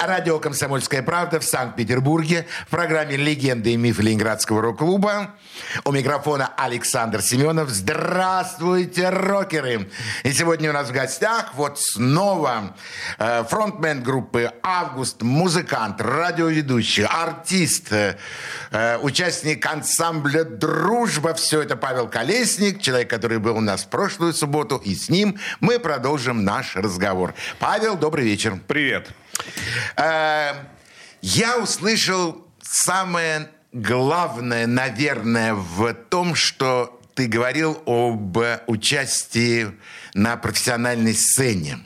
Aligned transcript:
радио 0.00 0.38
«Комсомольская 0.38 1.02
правда» 1.02 1.40
в 1.40 1.44
Санкт-Петербурге 1.44 2.46
в 2.66 2.70
программе 2.70 3.16
«Легенды 3.16 3.72
и 3.72 3.76
мифы 3.76 4.02
Ленинградского 4.02 4.62
рок-клуба». 4.62 5.34
У 5.84 5.92
микрофона 5.92 6.50
Александр 6.56 7.20
Семенов. 7.20 7.68
Здравствуйте, 7.68 9.08
рокеры! 9.10 9.90
И 10.22 10.32
сегодня 10.32 10.70
у 10.70 10.72
нас 10.72 10.88
в 10.88 10.92
гостях 10.92 11.50
вот 11.54 11.78
снова 11.80 12.76
э, 13.18 13.44
фронтмен 13.48 14.02
группы 14.02 14.52
«Август», 14.62 15.22
музыкант, 15.22 16.00
радиоведущий, 16.00 17.04
артист, 17.04 17.92
э, 17.92 18.16
участник 19.02 19.64
ансамбля 19.66 20.44
«Дружба». 20.44 21.34
Все 21.34 21.62
это 21.62 21.76
Павел 21.76 22.08
Колесник, 22.08 22.80
человек, 22.80 23.10
который 23.10 23.38
был 23.38 23.56
у 23.56 23.60
нас 23.60 23.84
в 23.84 23.88
прошлую 23.88 24.32
субботу. 24.32 24.76
И 24.76 24.94
с 24.94 25.08
ним 25.08 25.38
мы 25.60 25.78
продолжим 25.78 26.44
наш 26.44 26.76
разговор. 26.76 27.34
Павел, 27.58 27.96
добрый 27.96 28.24
вечер. 28.24 28.58
Привет. 28.66 29.08
Э, 29.96 30.52
я 31.20 31.58
услышал 31.58 32.46
самое 32.62 33.48
главное, 33.72 34.66
наверное, 34.66 35.54
в 35.54 35.94
том, 35.94 36.34
что 36.34 37.00
ты 37.14 37.26
говорил 37.26 37.82
об 37.86 38.38
участии 38.66 39.72
на 40.14 40.36
профессиональной 40.36 41.14
сцене. 41.14 41.78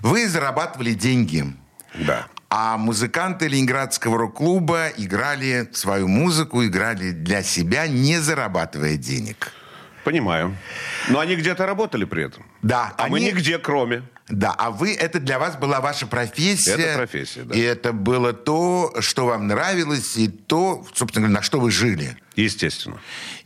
Вы 0.00 0.28
зарабатывали 0.28 0.94
деньги. 0.94 1.44
Да. 1.94 2.26
А 2.48 2.76
музыканты 2.76 3.48
Ленинградского 3.48 4.16
рок-клуба 4.18 4.88
играли 4.96 5.68
свою 5.72 6.08
музыку, 6.08 6.64
играли 6.64 7.10
для 7.10 7.42
себя, 7.42 7.86
не 7.86 8.18
зарабатывая 8.18 8.96
денег. 8.96 9.52
Понимаю. 10.04 10.56
Но 11.08 11.18
они 11.18 11.34
где-то 11.34 11.66
работали 11.66 12.04
при 12.04 12.24
этом. 12.24 12.44
Да. 12.62 12.92
А 12.98 13.04
они... 13.04 13.12
мы 13.12 13.20
нигде, 13.20 13.58
кроме. 13.58 14.02
Да, 14.28 14.54
а 14.56 14.70
вы, 14.70 14.94
это 14.94 15.20
для 15.20 15.38
вас 15.38 15.56
была 15.56 15.80
ваша 15.82 16.06
профессия. 16.06 16.72
Это 16.72 16.96
профессия, 16.96 17.42
да. 17.42 17.54
И 17.54 17.60
это 17.60 17.92
было 17.92 18.32
то, 18.32 18.94
что 19.00 19.26
вам 19.26 19.48
нравилось, 19.48 20.16
и 20.16 20.28
то, 20.28 20.86
собственно 20.94 21.26
говоря, 21.26 21.40
на 21.40 21.42
что 21.42 21.60
вы 21.60 21.70
жили. 21.70 22.16
Естественно. 22.34 22.98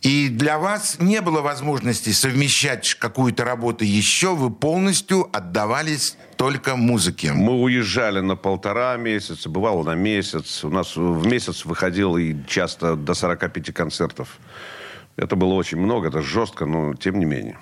И 0.02 0.28
для 0.28 0.56
вас 0.58 0.98
не 1.00 1.20
было 1.20 1.40
возможности 1.40 2.10
совмещать 2.10 2.94
какую-то 2.94 3.44
работу 3.44 3.84
еще, 3.84 4.36
вы 4.36 4.50
полностью 4.50 5.28
отдавались 5.32 6.16
только 6.36 6.76
музыке. 6.76 7.32
Мы 7.32 7.60
уезжали 7.60 8.20
на 8.20 8.36
полтора 8.36 8.96
месяца, 8.96 9.48
бывало 9.48 9.82
на 9.82 9.96
месяц. 9.96 10.62
У 10.62 10.70
нас 10.70 10.94
в 10.94 11.26
месяц 11.26 11.64
выходило 11.64 12.16
и 12.16 12.36
часто 12.46 12.94
до 12.94 13.14
45 13.14 13.74
концертов. 13.74 14.38
Это 15.18 15.34
было 15.36 15.54
очень 15.54 15.78
много, 15.78 16.08
это 16.08 16.22
жестко, 16.22 16.64
но 16.64 16.94
тем 16.94 17.18
не 17.18 17.24
менее. 17.24 17.58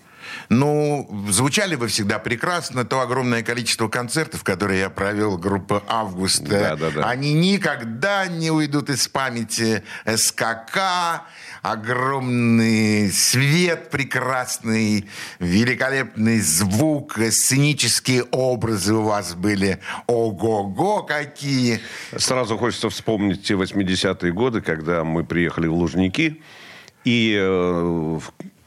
Ну, 0.49 1.09
звучали 1.31 1.75
вы 1.75 1.89
всегда 1.89 2.19
прекрасно. 2.19 2.85
То 2.85 3.01
огромное 3.01 3.43
количество 3.43 3.89
концертов, 3.89 4.45
которые 4.45 4.81
я 4.81 4.91
провел, 4.91 5.39
группа 5.39 5.83
«Август», 5.89 6.43
да, 6.43 6.77
да, 6.77 6.91
да. 6.91 7.09
они 7.09 7.33
никогда 7.33 8.27
не 8.27 8.51
уйдут 8.51 8.91
из 8.91 9.09
памяти. 9.09 9.83
СКК, 10.05 11.23
огромный 11.63 13.11
свет 13.11 13.91
прекрасный, 13.91 15.09
великолепный 15.39 16.41
звук, 16.41 17.19
сценические 17.31 18.25
образы 18.25 18.95
у 18.95 19.03
вас 19.03 19.35
были. 19.35 19.79
Ого-го, 20.07 21.03
какие! 21.03 21.81
Сразу 22.17 22.57
хочется 22.57 22.91
вспомнить 22.91 23.43
те 23.43 23.55
80-е 23.55 24.33
годы, 24.33 24.61
когда 24.61 25.05
мы 25.05 25.25
приехали 25.25 25.67
в 25.67 25.75
Лужники, 25.75 26.43
и 27.07 27.39
э, 27.41 28.19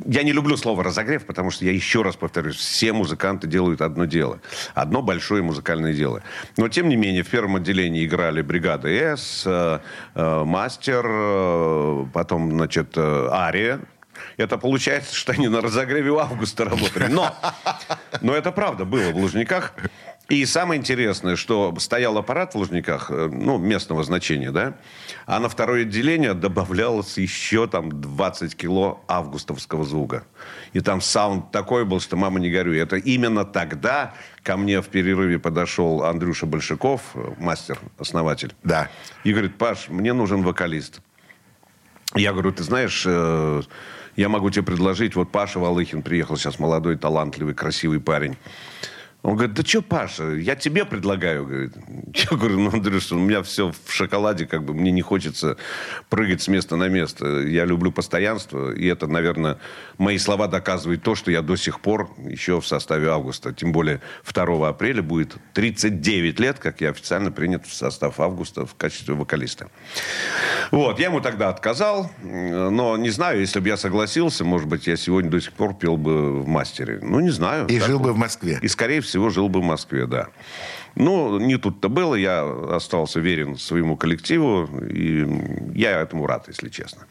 я 0.06 0.24
не 0.24 0.32
люблю 0.32 0.56
слово 0.56 0.82
«разогрев», 0.82 1.26
потому 1.26 1.52
что 1.52 1.66
я 1.66 1.74
еще 1.74 2.04
раз 2.04 2.16
повторюсь, 2.16 2.56
все 2.56 2.94
музыканты 2.94 3.48
делают 3.48 3.82
одно 3.82 4.06
дело. 4.06 4.40
Одно 4.74 5.02
большое 5.02 5.44
музыкальное 5.44 5.94
дело. 5.94 6.24
Но, 6.56 6.70
тем 6.70 6.88
не 6.88 6.96
менее, 6.96 7.24
в 7.24 7.30
первом 7.30 7.58
отделении 7.58 8.06
играли 8.06 8.42
«Бригада 8.42 8.88
С», 8.88 9.44
э, 9.46 9.80
э, 10.16 10.44
«Мастер», 10.46 11.06
э, 11.06 12.06
потом, 12.14 12.52
значит, 12.52 12.94
э, 12.96 13.28
«Ария», 13.30 13.82
это 14.38 14.58
получается, 14.58 15.14
что 15.14 15.34
они 15.34 15.50
на 15.50 15.60
разогреве 15.60 16.18
августа 16.18 16.64
работали. 16.64 17.08
Но, 17.08 17.36
но 18.22 18.34
это 18.34 18.54
правда 18.54 18.86
было 18.86 19.12
в 19.12 19.18
Лужниках. 19.18 19.74
И 20.30 20.46
самое 20.46 20.80
интересное, 20.80 21.36
что 21.36 21.74
стоял 21.80 22.16
аппарат 22.16 22.54
в 22.54 22.58
Лужниках, 22.58 23.10
э, 23.10 23.30
ну, 23.32 23.58
местного 23.58 24.04
значения, 24.04 24.52
да, 24.52 24.76
а 25.26 25.40
на 25.40 25.50
второе 25.50 25.82
отделение 25.82 26.36
добавлялось 26.36 27.18
еще 27.18 27.66
там 27.66 28.00
20 28.00 28.56
кило 28.56 29.04
августовского 29.08 29.84
звука. 29.84 30.24
И 30.74 30.82
там 30.82 31.02
саунд 31.02 31.52
такой 31.52 31.84
был, 31.84 32.00
что 32.00 32.16
мама 32.16 32.40
не 32.40 32.52
горюй. 32.52 32.78
Это 32.78 32.96
именно 32.96 33.44
тогда 33.44 34.14
ко 34.44 34.56
мне 34.56 34.82
в 34.84 34.88
перерыве 34.88 35.40
подошел 35.40 36.04
Андрюша 36.04 36.46
Большаков, 36.46 37.02
э, 37.16 37.34
мастер, 37.40 37.80
основатель. 37.98 38.54
Да. 38.64 38.88
И 39.24 39.32
говорит, 39.32 39.58
Паш, 39.58 39.90
мне 39.90 40.14
нужен 40.14 40.44
вокалист. 40.44 41.02
Я 42.14 42.34
говорю, 42.34 42.52
ты 42.52 42.64
знаешь, 42.64 43.04
э, 43.08 43.62
я 44.16 44.30
могу 44.30 44.52
тебе 44.52 44.64
предложить, 44.64 45.16
вот 45.16 45.32
Паша 45.32 45.58
Валыхин 45.58 46.04
приехал 46.04 46.38
сейчас, 46.38 46.60
молодой, 46.60 46.98
талантливый, 46.98 47.56
красивый 47.56 48.00
парень. 48.00 48.38
Он 49.22 49.36
говорит, 49.36 49.54
да 49.54 49.64
что, 49.64 49.82
Паша, 49.82 50.32
я 50.36 50.56
тебе 50.56 50.86
предлагаю. 50.86 51.46
Говорит. 51.46 51.74
Я 52.14 52.38
говорю, 52.38 52.60
ну, 52.60 52.72
Андрюш, 52.72 53.12
у 53.12 53.20
меня 53.20 53.44
все 53.44 53.74
в 53.86 53.92
шоколаде, 53.92 54.46
как 54.46 54.64
бы 54.64 54.74
мне 54.74 54.92
не 54.92 55.02
хочется 55.02 55.58
прыгать 56.08 56.42
с 56.42 56.48
места 56.48 56.78
на 56.78 56.88
место. 56.88 57.42
Я 57.42 57.66
люблю 57.66 57.92
постоянство, 57.92 58.74
и 58.74 58.88
это, 58.88 59.08
наверное, 59.08 59.58
мои 59.98 60.18
слова 60.18 60.48
доказывают 60.48 61.04
то, 61.04 61.16
что 61.16 61.32
я 61.32 61.42
до 61.42 61.58
сих 61.58 61.82
пор 61.82 62.10
еще 62.18 62.62
в 62.62 62.68
составе 62.68 63.10
августа. 63.10 63.54
Тем 63.54 63.74
более 63.74 64.00
2 64.26 64.70
апреля 64.70 65.04
будет 65.04 65.36
39 65.54 66.40
лет, 66.40 66.60
как 66.60 66.80
я 66.80 66.90
официально 66.90 67.32
принят 67.32 67.68
в 67.68 67.74
состав 67.74 68.22
августа 68.22 68.66
в 68.66 68.76
качестве 68.76 69.16
вокалиста. 69.16 69.70
Вот, 70.72 70.98
я 71.00 71.08
ему 71.08 71.20
тогда 71.20 71.50
отказал, 71.50 72.10
но 72.22 72.96
не 72.96 73.10
знаю, 73.10 73.42
если 73.42 73.60
бы 73.60 73.68
я 73.68 73.76
согласился, 73.76 74.46
может 74.46 74.68
быть, 74.68 74.88
я 74.88 74.96
сегодня 74.96 75.30
до 75.30 75.42
сих 75.42 75.52
пор 75.54 75.76
пел 75.76 75.98
бы 75.98 76.42
в 76.42 76.48
мастере. 76.48 77.00
Ну, 77.02 77.20
не 77.20 77.32
знаю. 77.32 77.68
И 77.68 77.80
жил 77.80 78.00
бы 78.00 78.14
в 78.14 78.18
Москве. 78.18 78.60
И, 78.62 78.68
скорее 78.68 79.02
всего, 79.02 79.09
жил 79.30 79.50
бы 79.50 79.62
в 79.62 79.64
Москве, 79.64 80.06
да. 80.06 80.28
Ну, 80.96 81.40
не 81.40 81.58
тут-то 81.58 81.90
было. 81.90 82.16
Я 82.16 82.44
остался 82.76 83.20
верен 83.20 83.58
своему 83.58 83.98
коллективу. 83.98 84.68
И 84.90 85.28
я 85.76 86.02
этому 86.02 86.28
рад, 86.28 86.48
если 86.48 86.70
честно. 86.70 87.04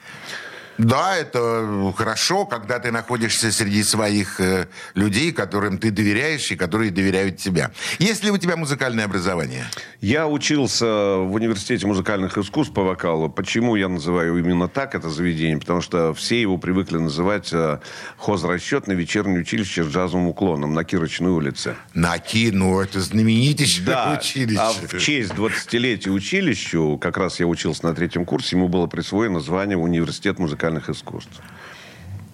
Да, 0.79 1.17
это 1.17 1.93
хорошо, 1.97 2.47
когда 2.47 2.79
ты 2.79 2.93
находишься 2.93 3.51
среди 3.51 3.83
своих 3.83 4.41
э, 4.41 4.69
людей, 4.95 5.33
которым 5.33 5.79
ты 5.79 5.91
доверяешь 5.91 6.51
и 6.53 6.57
которые 6.57 6.93
доверяют 6.93 7.37
тебе. 7.37 7.71
Есть 7.99 8.23
ли 8.23 8.31
у 8.31 8.39
тебя 8.39 8.57
музыкальное 8.57 9.05
образование? 9.05 9.65
Я 10.01 10.29
учился 10.29 10.87
в 10.87 11.33
университете 11.35 11.85
музыкальных 11.87 12.39
искусств 12.39 12.73
по 12.73 12.85
вокалу. 12.85 13.29
Почему 13.29 13.75
я 13.75 13.89
называю 13.89 14.39
именно 14.39 14.69
так 14.69 14.95
это 14.95 15.11
заведение? 15.11 15.59
Потому 15.59 15.81
что 15.81 16.15
все 16.15 16.41
его 16.41 16.59
привыкли 16.59 16.99
называть 16.99 17.53
э, 17.53 17.81
хозрасчетное 18.17 18.95
вечернее 18.95 19.41
училище 19.41 19.83
с 19.83 19.89
джазовым 19.89 20.29
уклоном 20.29 20.75
на 20.75 20.85
Кирочной 20.85 21.31
улице. 21.31 21.75
На 21.95 22.19
Ки, 22.19 22.51
ну 22.53 22.81
это 22.81 23.01
знаменитейшее 23.01 23.85
Да, 23.85 24.17
училище. 24.21 24.61
а 24.61 24.71
в 24.71 24.99
честь 24.99 25.33
20-летия 25.33 26.11
училищу, 26.11 26.99
как 27.01 27.17
раз 27.17 27.41
я 27.41 27.47
учился 27.49 27.85
на 27.85 27.95
третьем 27.95 28.25
курсе, 28.25 28.55
ему 28.55 28.69
было 28.69 28.87
присвоено 28.87 29.41
звание 29.41 29.77
Университет 29.77 30.39
музыкальных 30.39 30.68
искусств. 30.89 31.41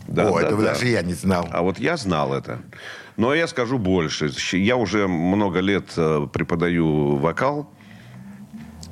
Да, 0.06 0.28
О, 0.28 0.40
да, 0.40 0.46
это 0.46 0.56
да. 0.56 0.62
даже 0.62 0.86
я 0.88 1.02
не 1.02 1.14
знал. 1.14 1.48
А 1.50 1.62
вот 1.62 1.78
я 1.78 1.96
знал 1.96 2.34
это. 2.34 2.60
Но 3.16 3.34
я 3.34 3.46
скажу 3.46 3.78
больше. 3.78 4.30
Я 4.52 4.76
уже 4.76 5.06
много 5.08 5.60
лет 5.60 5.92
э, 5.96 6.26
преподаю 6.32 7.16
вокал. 7.16 7.70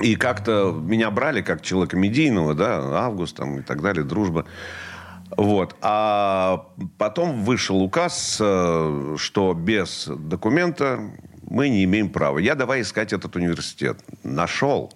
И 0.01 0.17
как-то 0.17 0.73
меня 0.73 1.11
брали 1.11 1.43
как 1.43 1.63
человека 1.63 1.97
медийного, 1.97 2.55
да, 2.55 3.05
Август 3.05 3.37
там, 3.37 3.59
и 3.59 3.63
так 3.63 3.83
далее, 3.83 4.05
дружба. 4.05 4.47
Вот. 5.37 5.77
А 5.81 6.67
потом 6.99 7.45
вышел 7.45 7.83
указ, 7.83 8.39
э, 8.41 9.17
что 9.19 9.55
без 9.55 10.07
документа 10.09 11.01
мы 11.49 11.69
не 11.69 11.85
имеем 11.85 12.09
права. 12.09 12.39
Я 12.39 12.55
давай 12.55 12.83
искать 12.83 13.13
этот 13.13 13.37
университет. 13.37 13.99
Нашел. 14.23 14.93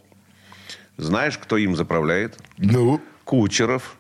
Знаешь, 0.97 1.37
кто 1.37 1.57
им 1.57 1.77
заправляет? 1.77 2.39
Ну, 2.57 3.01
Кучеров. 3.25 3.97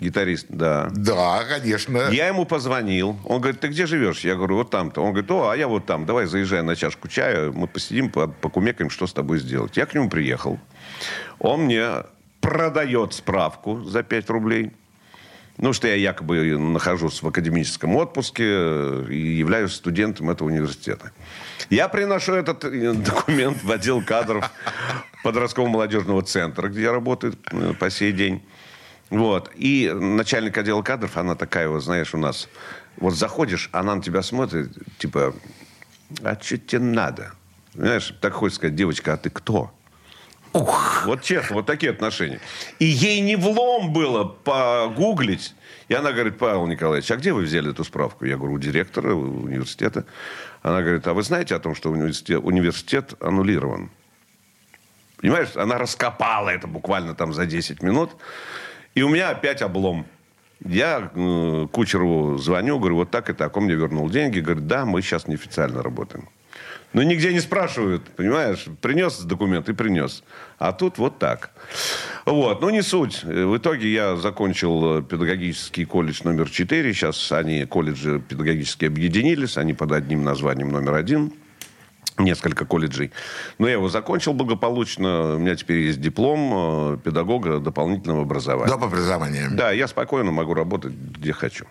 Гитарист, 0.00 0.46
да. 0.48 0.88
да, 0.92 1.44
конечно. 1.44 2.08
Я 2.10 2.26
ему 2.28 2.46
позвонил. 2.46 3.18
Он 3.24 3.40
говорит, 3.40 3.60
ты 3.60 3.68
где 3.68 3.84
живешь? 3.84 4.20
Я 4.20 4.34
говорю, 4.34 4.56
вот 4.56 4.70
там-то. 4.70 5.02
Он 5.02 5.12
говорит, 5.12 5.30
о, 5.30 5.50
а 5.50 5.56
я 5.56 5.68
вот 5.68 5.84
там. 5.84 6.06
Давай 6.06 6.24
заезжай 6.24 6.62
на 6.62 6.74
чашку 6.74 7.06
чая. 7.06 7.52
Мы 7.52 7.66
посидим, 7.66 8.10
по- 8.10 8.26
покумекаем, 8.26 8.88
что 8.88 9.06
с 9.06 9.12
тобой 9.12 9.38
сделать. 9.40 9.76
Я 9.76 9.84
к 9.84 9.94
нему 9.94 10.08
приехал. 10.08 10.58
Он 11.38 11.62
мне 11.62 12.04
продает 12.40 13.12
справку 13.12 13.84
за 13.84 14.02
5 14.02 14.30
рублей. 14.30 14.72
Ну, 15.58 15.74
что 15.74 15.88
я 15.88 15.94
якобы 15.96 16.56
нахожусь 16.56 17.22
в 17.22 17.28
академическом 17.28 17.94
отпуске 17.96 18.44
э, 18.46 19.06
и 19.10 19.18
являюсь 19.36 19.72
студентом 19.72 20.30
этого 20.30 20.48
университета. 20.48 21.12
Я 21.68 21.88
приношу 21.88 22.32
этот 22.32 22.64
э, 22.64 22.94
документ 22.94 23.62
в 23.62 23.70
отдел 23.70 24.02
кадров 24.02 24.50
подросткового 25.22 25.70
молодежного 25.70 26.22
центра, 26.22 26.68
где 26.68 26.82
я 26.84 26.92
работаю 26.92 27.34
э, 27.52 27.74
по 27.78 27.90
сей 27.90 28.12
день. 28.12 28.42
Вот. 29.10 29.50
И 29.56 29.90
начальник 29.92 30.56
отдела 30.56 30.82
кадров, 30.82 31.16
она 31.16 31.34
такая, 31.34 31.68
вот, 31.68 31.80
знаешь, 31.80 32.14
у 32.14 32.18
нас... 32.18 32.48
Вот 32.96 33.14
заходишь, 33.14 33.68
она 33.72 33.94
на 33.94 34.02
тебя 34.02 34.22
смотрит, 34.22 34.72
типа, 34.98 35.34
а 36.22 36.38
что 36.40 36.58
тебе 36.58 36.80
надо? 36.80 37.32
Знаешь, 37.74 38.14
так 38.20 38.34
хочется 38.34 38.56
сказать, 38.56 38.74
девочка, 38.74 39.14
а 39.14 39.16
ты 39.16 39.30
кто? 39.30 39.72
Ух. 40.52 41.06
Вот 41.06 41.22
честно, 41.22 41.56
вот 41.56 41.66
такие 41.66 41.92
отношения. 41.92 42.40
И 42.78 42.84
ей 42.84 43.20
не 43.20 43.36
влом 43.36 43.92
было 43.92 44.24
погуглить. 44.24 45.54
И 45.88 45.94
она 45.94 46.12
говорит, 46.12 46.38
Павел 46.38 46.66
Николаевич, 46.66 47.10
а 47.10 47.16
где 47.16 47.32
вы 47.32 47.42
взяли 47.42 47.70
эту 47.70 47.84
справку? 47.84 48.24
Я 48.24 48.36
говорю, 48.36 48.54
у 48.54 48.58
директора 48.58 49.14
университета. 49.14 50.04
Она 50.62 50.82
говорит, 50.82 51.06
а 51.06 51.14
вы 51.14 51.22
знаете 51.22 51.54
о 51.54 51.60
том, 51.60 51.74
что 51.74 51.90
университет, 51.90 52.40
университет 52.42 53.14
аннулирован? 53.20 53.90
Понимаешь, 55.18 55.50
она 55.54 55.78
раскопала 55.78 56.50
это 56.50 56.66
буквально 56.66 57.14
там 57.14 57.32
за 57.32 57.46
10 57.46 57.82
минут. 57.82 58.10
И 58.94 59.02
у 59.02 59.08
меня 59.08 59.30
опять 59.30 59.62
облом. 59.62 60.06
Я 60.64 61.10
э, 61.14 61.66
кучеру 61.72 62.36
звоню, 62.38 62.78
говорю, 62.78 62.96
вот 62.96 63.10
так 63.10 63.30
и 63.30 63.32
так. 63.32 63.56
Он 63.56 63.64
мне 63.64 63.74
вернул 63.74 64.10
деньги. 64.10 64.40
Говорит, 64.40 64.66
да, 64.66 64.84
мы 64.84 65.00
сейчас 65.00 65.26
неофициально 65.26 65.82
работаем. 65.82 66.28
Но 66.92 67.02
нигде 67.04 67.32
не 67.32 67.40
спрашивают, 67.40 68.02
понимаешь? 68.16 68.66
Принес 68.80 69.20
документ 69.20 69.68
и 69.68 69.72
принес. 69.72 70.24
А 70.58 70.72
тут 70.72 70.98
вот 70.98 71.18
так. 71.18 71.52
Вот, 72.26 72.60
ну 72.60 72.70
не 72.70 72.82
суть. 72.82 73.22
В 73.22 73.56
итоге 73.56 73.92
я 73.92 74.16
закончил 74.16 75.00
педагогический 75.02 75.84
колледж 75.84 76.22
номер 76.24 76.50
4. 76.50 76.92
Сейчас 76.92 77.30
они, 77.30 77.64
колледжи 77.64 78.20
педагогически 78.20 78.86
объединились. 78.86 79.56
Они 79.56 79.72
под 79.72 79.92
одним 79.92 80.24
названием 80.24 80.70
номер 80.70 80.94
один 80.94 81.32
несколько 82.24 82.64
колледжей. 82.64 83.12
Но 83.58 83.66
я 83.66 83.74
его 83.74 83.88
закончил 83.88 84.32
благополучно. 84.32 85.34
У 85.34 85.38
меня 85.38 85.56
теперь 85.56 85.78
есть 85.78 86.00
диплом 86.00 86.94
э, 86.94 86.98
педагога 86.98 87.58
дополнительного 87.58 88.22
образования. 88.22 88.70
Доп. 88.70 88.84
образования. 88.84 89.48
Да, 89.50 89.70
я 89.72 89.88
спокойно 89.88 90.30
могу 90.30 90.54
работать 90.54 90.92
где 90.92 91.32
хочу. 91.32 91.66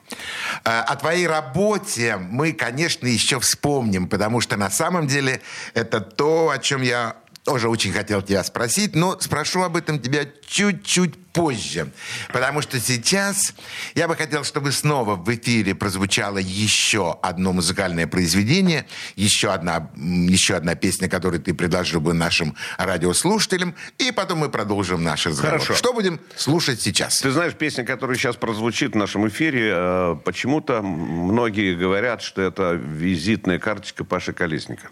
Э, 0.65 0.81
о 0.81 0.95
твоей 0.95 1.27
работе 1.27 2.17
мы, 2.17 2.53
конечно, 2.53 3.07
еще 3.07 3.39
вспомним, 3.39 4.07
потому 4.07 4.41
что 4.41 4.57
на 4.57 4.69
самом 4.69 5.07
деле 5.07 5.41
это 5.73 6.01
то, 6.01 6.49
о 6.49 6.57
чем 6.59 6.81
я 6.81 7.15
тоже 7.43 7.69
очень 7.69 7.91
хотел 7.91 8.21
тебя 8.21 8.43
спросить, 8.43 8.95
но 8.95 9.19
спрошу 9.19 9.63
об 9.63 9.75
этом 9.75 9.99
тебя 9.99 10.21
чуть-чуть 10.45 11.18
позже. 11.33 11.91
Потому 12.31 12.61
что 12.61 12.79
сейчас 12.79 13.53
я 13.95 14.07
бы 14.07 14.15
хотел, 14.15 14.43
чтобы 14.43 14.71
снова 14.71 15.15
в 15.15 15.33
эфире 15.35 15.75
прозвучало 15.75 16.37
еще 16.37 17.17
одно 17.21 17.53
музыкальное 17.53 18.07
произведение, 18.07 18.87
еще 19.15 19.51
одна, 19.51 19.89
еще 19.95 20.55
одна 20.55 20.75
песня, 20.75 21.09
которую 21.09 21.41
ты 21.41 21.53
предложил 21.53 22.01
бы 22.01 22.13
нашим 22.13 22.55
радиослушателям, 22.77 23.75
и 23.97 24.11
потом 24.11 24.39
мы 24.39 24.49
продолжим 24.49 25.03
наш 25.03 25.25
разговор. 25.25 25.59
Хорошо. 25.59 25.75
Что 25.75 25.93
будем 25.93 26.19
слушать 26.35 26.81
сейчас? 26.81 27.19
Ты 27.21 27.31
знаешь, 27.31 27.53
песня, 27.53 27.83
которая 27.83 28.17
сейчас 28.17 28.35
прозвучит 28.35 28.93
в 28.93 28.97
нашем 28.97 29.27
эфире, 29.27 29.71
э, 29.73 30.15
почему-то 30.23 30.81
многие 30.81 31.75
говорят, 31.75 32.21
что 32.21 32.41
это 32.41 32.73
визитная 32.73 33.59
карточка 33.59 34.03
Паши 34.03 34.33
Колесника. 34.33 34.89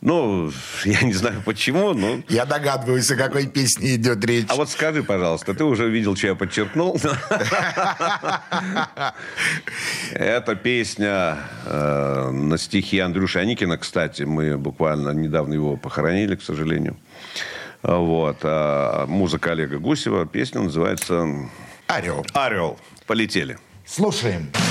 Ну, 0.00 0.50
я 0.84 1.02
не 1.02 1.12
знаю 1.12 1.42
почему, 1.44 1.92
но... 1.92 2.20
Я 2.28 2.46
догадываюсь, 2.46 3.10
о 3.10 3.16
какой 3.16 3.46
песне 3.46 3.96
идет 3.96 4.24
речь. 4.24 4.46
А 4.48 4.54
вот 4.54 4.70
скажи, 4.70 5.02
пожалуйста, 5.02 5.54
ты 5.54 5.64
уже 5.64 5.90
видел, 5.90 6.16
что 6.16 6.28
я 6.28 6.34
подчеркнул? 6.34 6.98
Это 10.12 10.54
песня 10.54 11.38
э, 11.66 12.30
на 12.30 12.56
стихи 12.58 12.98
Андрюши 12.98 13.38
Аникина, 13.38 13.76
кстати. 13.76 14.22
Мы 14.22 14.56
буквально 14.56 15.10
недавно 15.10 15.54
его 15.54 15.76
похоронили, 15.76 16.36
к 16.36 16.42
сожалению. 16.42 16.96
Вот. 17.82 18.38
А 18.42 19.06
музыка 19.06 19.52
Олега 19.52 19.78
Гусева. 19.78 20.26
Песня 20.26 20.62
называется... 20.62 21.26
«Орел». 21.86 22.24
«Орел». 22.32 22.78
Полетели. 23.06 23.58
Слушаем. 23.84 24.50
Слушаем. 24.52 24.69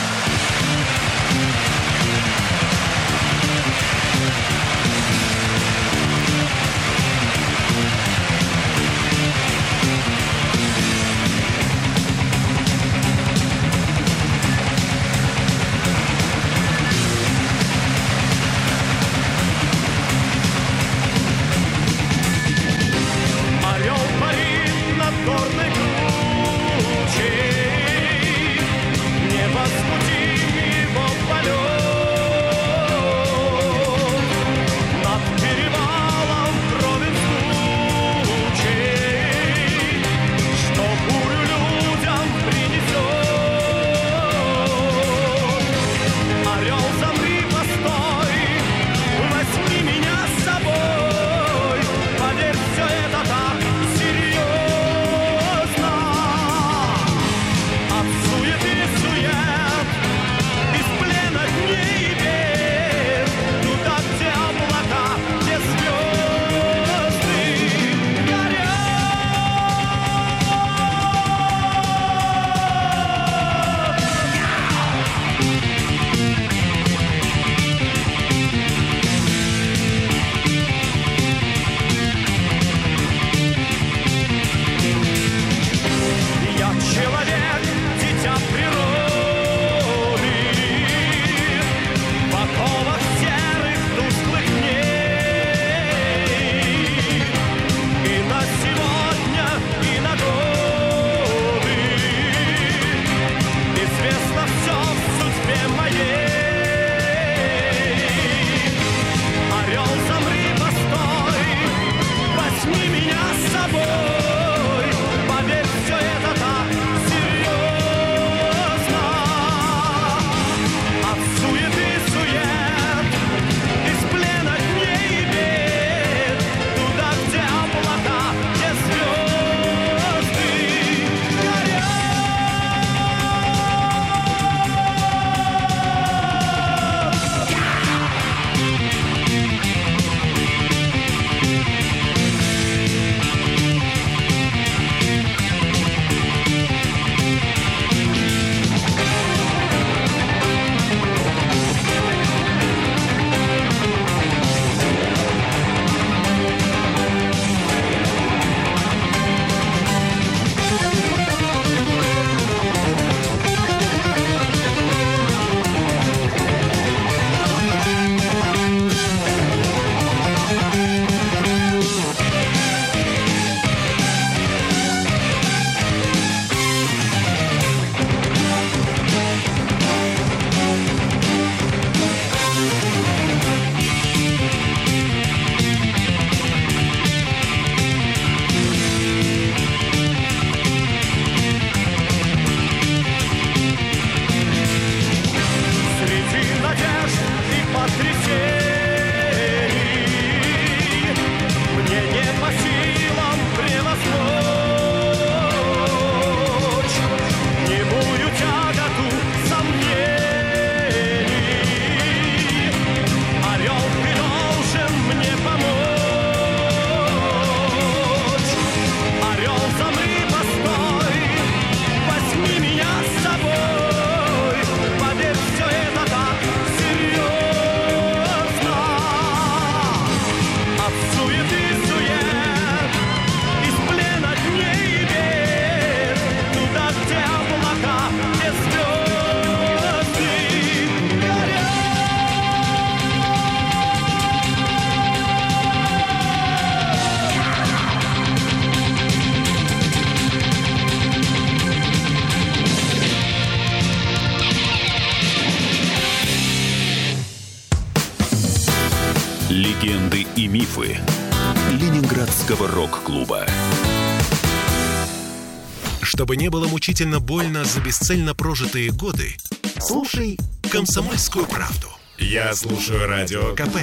Чтобы 266.20 266.36
не 266.36 266.50
было 266.50 266.68
мучительно 266.68 267.22
больно 267.22 267.64
за 267.64 267.80
бесцельно 267.80 268.36
прожитые 268.36 268.92
годы, 268.92 269.38
слушай 269.80 270.38
«Комсомольскую 270.70 271.46
правду». 271.46 271.88
Я 272.18 272.54
слушаю 272.56 273.08
Радио 273.08 273.56
КП 273.56 273.78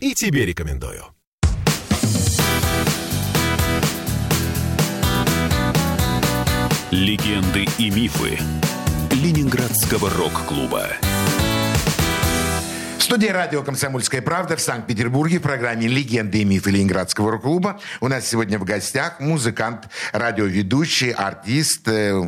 и 0.00 0.14
тебе 0.14 0.46
рекомендую. 0.46 1.04
Легенды 6.90 7.66
и 7.76 7.90
мифы 7.90 8.38
Ленинградского 9.10 10.08
рок-клуба. 10.08 10.88
Студии 13.14 13.28
радио 13.28 13.62
«Комсомольская 13.62 14.22
правда» 14.22 14.56
в 14.56 14.60
Санкт-Петербурге 14.60 15.38
в 15.38 15.42
программе 15.42 15.86
«Легенды 15.86 16.38
и 16.38 16.44
мифы 16.44 16.72
Ленинградского 16.72 17.30
рок-клуба». 17.30 17.78
У 18.00 18.08
нас 18.08 18.26
сегодня 18.26 18.58
в 18.58 18.64
гостях 18.64 19.20
музыкант, 19.20 19.86
радиоведущий, 20.10 21.12
артист, 21.12 21.86
э, 21.86 22.20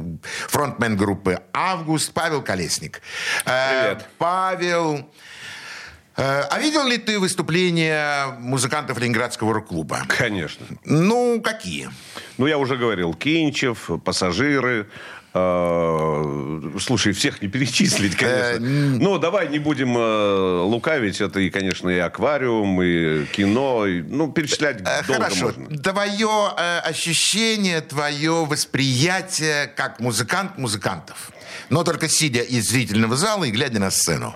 фронтмен 0.46 0.96
группы 0.96 1.40
«Август» 1.52 2.12
Павел 2.12 2.40
Колесник. 2.40 3.02
Э, 3.46 3.96
Привет. 3.96 4.06
Павел, 4.16 5.10
э, 6.16 6.42
а 6.48 6.58
видел 6.60 6.86
ли 6.86 6.98
ты 6.98 7.18
выступления 7.18 8.36
музыкантов 8.38 8.96
Ленинградского 9.00 9.54
рок-клуба? 9.54 10.02
Конечно. 10.06 10.66
Ну, 10.84 11.40
какие? 11.42 11.90
Ну, 12.38 12.46
я 12.46 12.58
уже 12.58 12.76
говорил, 12.76 13.12
Кинчев, 13.12 13.90
пассажиры. 14.04 14.88
Э, 15.36 16.78
Слушай, 16.80 17.12
всех 17.12 17.42
не 17.42 17.48
перечислить, 17.48 18.16
конечно. 18.16 18.60
Ну, 18.60 19.18
давай 19.18 19.48
не 19.48 19.58
будем 19.58 19.96
э, 19.96 20.60
лукавить. 20.62 21.20
Это 21.20 21.40
и, 21.40 21.50
конечно, 21.50 21.88
и 21.88 21.98
аквариум, 21.98 22.82
и 22.82 23.24
кино. 23.26 23.86
и, 23.86 24.02
ну, 24.02 24.30
перечислять 24.30 24.80
Э, 24.80 25.02
долго 25.06 25.24
Хорошо. 25.24 25.44
можно. 25.46 25.78
Твое 25.78 26.52
э, 26.56 26.78
ощущение, 26.80 27.80
твое 27.80 28.44
восприятие 28.44 29.66
как 29.68 30.00
музыкант 30.00 30.58
музыкантов. 30.58 31.30
Но 31.70 31.84
только 31.84 32.08
сидя 32.08 32.42
из 32.42 32.68
зрительного 32.68 33.16
зала 33.16 33.44
и 33.44 33.50
глядя 33.50 33.80
на 33.80 33.90
сцену. 33.90 34.34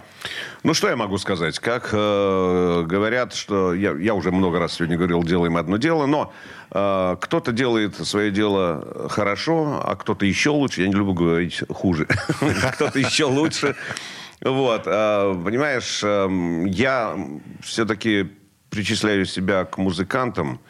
Ну, 0.63 0.75
что 0.75 0.89
я 0.89 0.97
могу 0.97 1.17
сказать? 1.19 1.59
Как 1.59 1.91
э, 1.93 2.85
говорят, 2.87 3.35
что... 3.35 3.73
Я, 3.73 3.93
я 3.93 4.15
уже 4.15 4.31
много 4.31 4.59
раз 4.59 4.75
сегодня 4.75 4.97
говорил, 4.97 5.23
делаем 5.23 5.57
одно 5.57 5.79
дело, 5.79 6.07
но 6.07 6.33
э, 6.71 7.17
кто-то 7.21 7.53
делает 7.53 7.97
свое 7.97 8.31
дело 8.31 9.09
хорошо, 9.09 9.81
а 9.83 9.97
кто-то 9.97 10.27
еще 10.27 10.51
лучше. 10.51 10.83
Я 10.83 10.89
не 10.89 10.95
люблю 10.95 11.15
говорить 11.15 11.63
хуже. 11.71 12.07
Кто-то 12.75 12.99
еще 12.99 13.25
лучше. 13.25 13.75
Вот. 14.43 14.83
э, 14.85 15.43
Понимаешь, 15.45 16.01
э, 16.03 16.29
я 16.67 17.17
все-таки 17.63 18.29
причисляю 18.69 19.25
себя 19.25 19.65
к 19.65 19.79
музыкантам 19.79 20.61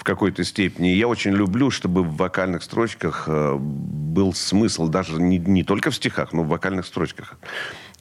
в 0.00 0.02
какой-то 0.02 0.44
степени. 0.44 0.88
Я 0.88 1.08
очень 1.08 1.32
люблю, 1.32 1.70
чтобы 1.70 2.02
в 2.02 2.16
вокальных 2.16 2.62
строчках 2.62 3.24
э, 3.28 3.56
был 3.58 4.32
смысл, 4.32 4.88
даже 4.88 5.20
не, 5.20 5.36
не 5.36 5.62
только 5.62 5.90
в 5.90 5.94
стихах, 5.94 6.32
но 6.32 6.42
в 6.42 6.48
вокальных 6.48 6.86
строчках. 6.86 7.36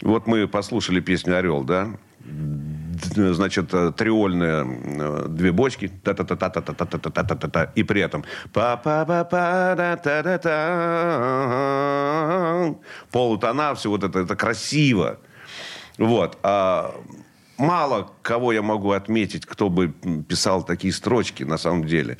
Вот 0.02 0.26
мы 0.26 0.48
послушали 0.48 1.02
песню 1.02 1.38
«Орел», 1.38 1.66
да? 1.66 1.90
Значит, 3.16 3.74
э, 3.74 3.92
триольные 3.92 4.66
э, 4.66 5.26
две 5.28 5.52
бочки, 5.52 5.92
та 6.04 6.14
та 6.14 6.24
та 6.24 6.36
та 6.38 6.50
та 6.50 6.62
та 6.62 6.74
та 6.74 6.86
та 6.86 7.10
та 7.10 7.24
та 7.24 7.36
та 7.36 7.48
та 7.48 7.72
и 7.76 7.84
при 7.84 8.00
этом 8.00 8.24
па 8.54 8.78
па 8.78 9.04
па 9.06 9.26
па 9.26 9.76
да 9.76 9.96
та 9.98 10.24
та 10.24 10.38
та 10.38 10.56
полутона, 13.12 13.74
все 13.74 13.90
вот 13.90 14.04
это, 14.04 14.20
это 14.20 14.36
красиво. 14.38 15.18
Вот. 15.98 16.38
А 16.44 16.94
мало 17.60 18.12
кого 18.22 18.54
я 18.54 18.62
могу 18.62 18.92
отметить, 18.92 19.46
кто 19.46 19.70
бы 19.70 19.90
писал 20.28 20.64
такие 20.64 20.94
строчки 20.94 21.44
на 21.44 21.58
самом 21.58 21.86
деле. 21.86 22.18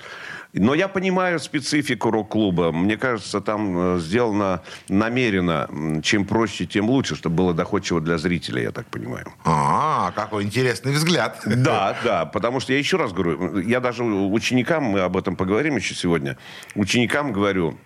Но 0.54 0.74
я 0.74 0.88
понимаю 0.88 1.40
специфику 1.40 2.10
рок-клуба. 2.10 2.72
Мне 2.72 2.98
кажется, 2.98 3.40
там 3.40 3.96
э, 3.96 4.00
сделано 4.00 4.64
намеренно. 4.90 6.02
Чем 6.04 6.26
проще, 6.26 6.66
тем 6.66 6.90
лучше, 6.90 7.16
чтобы 7.16 7.36
было 7.36 7.54
доходчиво 7.54 8.02
для 8.02 8.18
зрителей, 8.18 8.64
я 8.64 8.72
так 8.72 8.88
понимаю. 8.88 9.32
А, 9.46 10.12
какой 10.16 10.44
интересный 10.44 10.92
взгляд. 10.92 11.40
Да, 11.46 11.96
да, 12.04 12.26
потому 12.26 12.60
что 12.60 12.74
я 12.74 12.80
еще 12.80 12.98
раз 12.98 13.14
говорю, 13.14 13.60
я 13.60 13.80
даже 13.80 14.04
ученикам, 14.04 14.86
мы 14.86 15.02
об 15.02 15.18
этом 15.18 15.36
поговорим 15.36 15.76
еще 15.76 15.94
сегодня, 15.94 16.36
ученикам 16.74 17.32
говорю, 17.32 17.78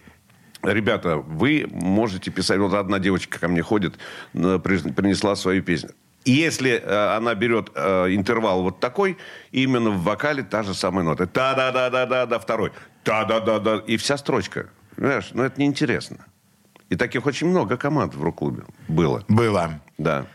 ребята, 0.63 1.17
вы 1.17 1.67
можете 1.69 2.31
писать, 2.31 2.59
вот 2.59 2.73
одна 2.73 2.99
девочка 2.99 3.39
ко 3.39 3.49
мне 3.49 3.61
ходит, 3.61 3.95
при- 4.31 4.91
принесла 4.91 5.35
свою 5.35 5.61
песню. 5.63 5.91
Если 6.25 6.71
э, 6.71 7.15
она 7.15 7.35
берет 7.35 7.71
э, 7.75 8.13
интервал 8.15 8.63
вот 8.63 8.79
такой, 8.79 9.17
именно 9.51 9.89
в 9.89 10.03
вокале 10.03 10.43
та 10.43 10.63
же 10.63 10.73
самая 10.73 11.03
нота. 11.03 11.27
Та-да-да-да-да-да, 11.27 12.39
второй. 12.39 12.71
Та-да-да-да. 13.03 13.83
И 13.87 13.97
вся 13.97 14.17
строчка. 14.17 14.69
Понимаешь, 14.95 15.29
ну 15.33 15.43
это 15.43 15.59
неинтересно. 15.59 16.25
И 16.89 16.95
таких 16.95 17.25
очень 17.25 17.47
много 17.47 17.77
команд 17.77 18.15
в 18.15 18.23
рок-клубе 18.23 18.63
было. 18.87 19.23
Было. 19.27 19.81
Да. 19.97 20.25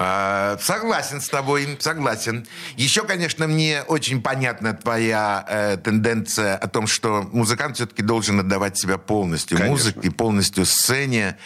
А, 0.00 0.56
согласен 0.60 1.20
с 1.20 1.28
тобой, 1.28 1.76
согласен. 1.80 2.46
Еще, 2.76 3.02
конечно, 3.02 3.48
мне 3.48 3.82
очень 3.82 4.22
понятна 4.22 4.72
твоя 4.72 5.44
э, 5.48 5.76
тенденция 5.76 6.56
о 6.56 6.68
том, 6.68 6.86
что 6.86 7.28
музыкант 7.32 7.76
все-таки 7.76 8.02
должен 8.02 8.38
отдавать 8.38 8.78
себя 8.78 8.96
полностью 8.96 9.58
Конечно. 9.58 9.72
музыке, 9.72 10.10
полностью 10.12 10.66
сцене 10.66 11.36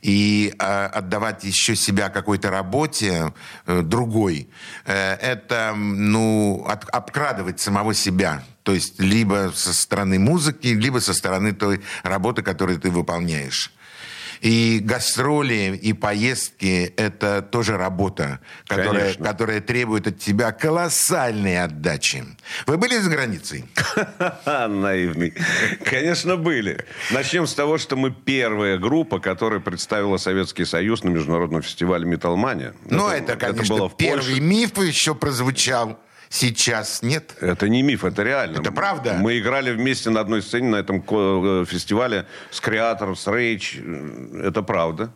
и 0.00 0.54
э, 0.58 0.64
отдавать 0.86 1.44
еще 1.44 1.76
себя 1.76 2.08
какой-то 2.08 2.50
работе 2.50 3.34
э, 3.66 3.82
другой. 3.82 4.48
Э, 4.86 5.12
это, 5.16 5.74
ну, 5.76 6.64
от- 6.66 6.88
обкрадывать 6.88 7.60
самого 7.60 7.92
себя. 7.92 8.42
То 8.62 8.72
есть 8.72 8.98
либо 8.98 9.52
со 9.54 9.74
стороны 9.74 10.18
музыки, 10.18 10.68
либо 10.68 11.00
со 11.00 11.12
стороны 11.12 11.52
той 11.52 11.82
работы, 12.04 12.40
которую 12.42 12.80
ты 12.80 12.90
выполняешь. 12.90 13.70
И 14.40 14.80
гастроли, 14.82 15.78
и 15.80 15.92
поездки– 15.92 16.92
это 16.96 17.42
тоже 17.42 17.76
работа, 17.76 18.40
которая, 18.66 19.00
Конечно. 19.12 19.24
которая 19.24 19.60
требует 19.60 20.06
от 20.06 20.18
тебя 20.18 20.52
колоссальной 20.52 21.62
отдачи. 21.62 22.24
Вы 22.66 22.78
были 22.78 22.98
за 22.98 23.10
границей? 23.10 23.64
Наивный. 24.46 25.34
Конечно, 25.84 26.36
были. 26.36 26.84
Начнем 27.10 27.46
с 27.46 27.54
того, 27.54 27.78
что 27.78 27.96
мы 27.96 28.10
первая 28.10 28.78
группа, 28.78 29.18
которая 29.18 29.60
представила 29.60 30.16
Советский 30.16 30.64
Союз 30.64 31.04
на 31.04 31.08
международном 31.08 31.62
фестивале 31.62 32.04
«Металлмания». 32.06 32.74
Ну, 32.88 33.08
это, 33.08 33.36
конечно, 33.36 33.76
было 33.76 33.88
в 33.88 33.96
первый 33.96 34.34
Польше. 34.34 34.40
миф 34.40 34.78
еще 34.78 35.14
прозвучал. 35.14 35.98
Сейчас 36.28 37.02
нет. 37.02 37.34
Это 37.40 37.68
не 37.68 37.82
миф, 37.82 38.04
это 38.04 38.22
реально. 38.22 38.60
Это 38.60 38.70
правда? 38.70 39.14
Мы 39.18 39.38
играли 39.38 39.72
вместе 39.72 40.10
на 40.10 40.20
одной 40.20 40.42
сцене 40.42 40.68
на 40.68 40.76
этом 40.76 40.98
э, 40.98 41.64
фестивале 41.66 42.26
с 42.50 42.60
Креатором, 42.60 43.16
с 43.16 43.26
Рейч. 43.26 43.78
Это 44.42 44.62
правда. 44.62 45.10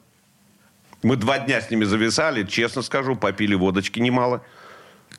Мы 1.03 1.17
два 1.17 1.39
дня 1.39 1.61
с 1.61 1.71
ними 1.71 1.85
зависали, 1.85 2.45
честно 2.45 2.83
скажу, 2.83 3.17
попили 3.17 3.55
водочки 3.55 3.99
немало. 3.99 4.43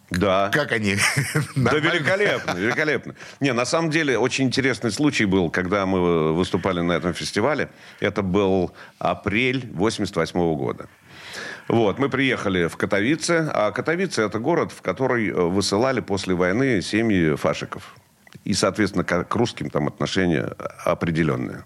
Да. 0.09 0.50
Как 0.53 0.71
они? 0.71 0.95
Да 1.55 1.77
великолепно, 1.77 2.51
великолепно. 2.57 3.15
Не, 3.39 3.53
на 3.53 3.65
самом 3.65 3.89
деле, 3.89 4.17
очень 4.17 4.45
интересный 4.45 4.91
случай 4.91 5.25
был, 5.25 5.50
когда 5.50 5.85
мы 5.85 6.33
выступали 6.33 6.81
на 6.81 6.93
этом 6.93 7.13
фестивале. 7.13 7.69
Это 8.00 8.21
был 8.21 8.71
апрель 9.00 9.69
88 9.73 10.55
года. 10.55 10.88
Вот, 11.67 11.98
мы 11.98 12.10
приехали 12.10 12.67
в 12.67 12.75
Катовице, 12.75 13.50
а 13.53 13.72
Катовице– 13.72 14.22
это 14.24 14.39
город, 14.39 14.72
в 14.72 14.82
который 14.82 15.29
э, 15.29 15.34
высылали 15.34 16.01
после 16.01 16.36
войны 16.36 16.82
семьи 16.82 17.36
фашиков. 17.36 17.96
И, 18.43 18.53
соответственно, 18.53 19.03
к 19.03 19.36
русским 19.36 19.70
там 19.70 19.88
отношения 19.88 20.53
определенные. 20.84 21.63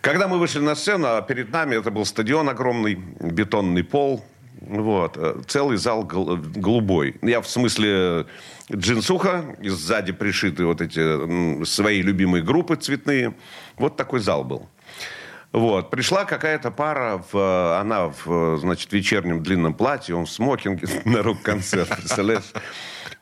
Когда 0.00 0.28
мы 0.28 0.38
вышли 0.38 0.60
на 0.60 0.76
сцену, 0.76 1.08
а 1.08 1.22
перед 1.22 1.50
нами 1.50 1.74
это 1.76 1.90
был 1.90 2.04
стадион 2.04 2.48
огромный, 2.48 2.94
бетонный 2.94 3.82
пол, 3.82 4.24
вот, 4.60 5.16
э, 5.16 5.42
целый 5.48 5.78
зал 5.78 6.04
гол- 6.04 6.36
голубой. 6.36 7.16
Я 7.22 7.40
в 7.40 7.48
смысле 7.48 7.90
э, 7.90 8.24
джинсуха, 8.72 9.56
и 9.60 9.68
сзади 9.68 10.12
пришиты 10.12 10.64
вот 10.64 10.80
эти 10.80 11.64
свои 11.64 12.02
любимые 12.02 12.44
группы 12.44 12.76
цветные. 12.76 13.34
Вот 13.76 13.96
такой 13.96 14.20
зал 14.20 14.44
был. 14.44 14.68
Вот. 15.56 15.88
Пришла 15.88 16.26
какая-то 16.26 16.70
пара, 16.70 17.24
в, 17.32 17.34
э, 17.34 17.80
она 17.80 18.08
в, 18.10 18.26
э, 18.26 18.58
значит, 18.58 18.92
вечернем 18.92 19.42
длинном 19.42 19.72
платье, 19.72 20.14
он 20.14 20.26
в 20.26 20.30
смокинге 20.30 20.86
на 21.06 21.22
рок-концерт, 21.22 21.88
представляешь? 21.96 22.52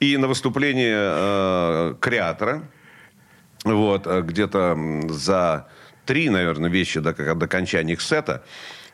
И 0.01 0.17
на 0.17 0.27
выступлении 0.27 0.93
э, 0.93 1.95
креатора, 2.01 2.65
вот, 3.63 4.09
э, 4.09 4.23
где-то 4.23 4.77
за 5.11 5.69
три, 6.07 6.29
наверное, 6.29 6.69
вещи 6.69 6.99
до, 6.99 7.13
до 7.13 7.45
окончания 7.45 7.93
их 7.93 8.01
сета, 8.01 8.43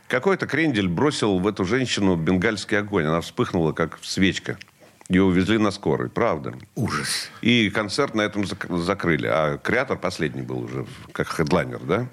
какой-то 0.06 0.46
крендель 0.46 0.88
бросил 0.88 1.38
в 1.38 1.46
эту 1.46 1.64
женщину 1.64 2.16
бенгальский 2.16 2.78
огонь. 2.78 3.06
Она 3.06 3.22
вспыхнула, 3.22 3.72
как 3.72 4.00
свечка. 4.02 4.58
Ее 5.08 5.22
увезли 5.22 5.56
на 5.56 5.70
скорой, 5.70 6.10
правда. 6.10 6.52
Ужас. 6.74 7.30
И 7.40 7.70
концерт 7.70 8.14
на 8.14 8.20
этом 8.20 8.42
зак- 8.42 8.76
закрыли. 8.76 9.28
А 9.28 9.56
креатор 9.56 9.96
последний 9.96 10.42
был 10.42 10.64
уже, 10.64 10.84
как 11.12 11.28
хедлайнер, 11.28 11.80
да? 11.80 12.06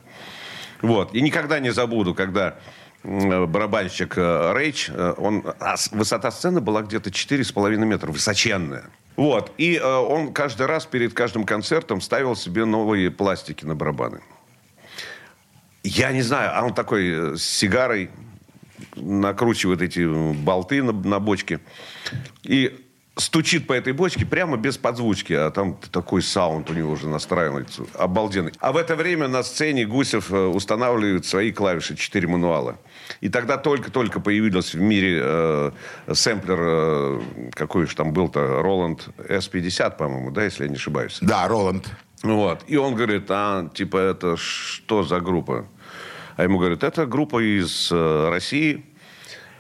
Вот. 0.82 1.14
И 1.14 1.22
никогда 1.22 1.60
не 1.60 1.72
забуду, 1.72 2.14
когда 2.14 2.56
м, 3.04 3.48
барабанщик 3.48 4.18
э, 4.18 4.54
Рейч, 4.56 4.90
э, 4.90 5.14
он, 5.18 5.44
а 5.60 5.76
высота 5.92 6.32
сцены 6.32 6.62
была 6.62 6.82
где-то 6.82 7.10
4,5 7.10 7.78
метра, 7.78 8.12
высоченная. 8.12 8.90
Вот. 9.16 9.52
И 9.58 9.76
э, 9.76 9.84
он 9.84 10.34
каждый 10.34 10.68
раз 10.68 10.86
перед 10.86 11.14
каждым 11.14 11.44
концертом 11.44 12.02
ставил 12.02 12.36
себе 12.36 12.66
новые 12.66 13.10
пластики 13.12 13.66
на 13.66 13.76
барабаны. 13.76 14.22
Я 15.84 16.12
не 16.12 16.22
знаю, 16.22 16.52
а 16.54 16.64
он 16.64 16.74
такой 16.74 17.34
э, 17.34 17.36
с 17.36 17.44
сигарой 17.44 18.12
накручивает 18.96 19.82
эти 19.82 20.06
болты 20.34 20.84
на, 20.84 20.92
на 20.92 21.20
бочке. 21.20 21.60
И 22.44 22.87
стучит 23.18 23.68
по 23.68 23.74
этой 23.74 23.94
бочке 23.94 24.26
прямо 24.26 24.58
без 24.58 24.78
подзвучки, 24.78 25.34
а 25.34 25.52
там 25.52 25.78
такой 25.92 26.22
саунд 26.22 26.70
у 26.70 26.74
него 26.74 26.92
уже 26.92 27.08
настраивается, 27.08 27.84
обалденный. 27.94 28.52
А 28.60 28.72
в 28.72 28.78
это 28.78 28.96
время 28.96 29.28
на 29.28 29.44
сцене 29.44 29.86
Гусев 29.86 30.32
э, 30.32 30.46
устанавливает 30.46 31.26
свои 31.26 31.52
клавиши, 31.52 31.96
четыре 31.96 32.28
мануала. 32.28 32.78
И 33.22 33.30
тогда 33.30 33.58
только-только 33.58 34.20
появился 34.20 34.78
в 34.78 34.82
мире 34.82 35.20
э, 35.22 35.72
сэмплер, 36.12 36.60
э, 36.60 37.22
какой 37.52 37.88
же 37.88 37.96
там 37.96 38.14
был-то, 38.14 38.62
Роланд 38.62 39.10
S50, 39.18 39.98
по-моему, 39.98 40.32
да, 40.32 40.44
если 40.44 40.64
я 40.64 40.70
не 40.70 40.76
ошибаюсь. 40.76 41.18
Да, 41.22 41.48
Роланд. 41.48 41.90
Вот. 42.24 42.64
И 42.68 42.78
он 42.78 42.96
говорит, 42.96 43.26
а, 43.30 43.70
типа, 43.74 43.98
это 43.98 44.38
что 44.38 45.04
за 45.04 45.20
группа? 45.20 45.68
А 46.36 46.44
ему 46.44 46.60
говорят, 46.60 46.84
это 46.84 47.06
группа 47.06 47.40
из 47.40 47.90
э, 47.92 48.30
России, 48.30 48.86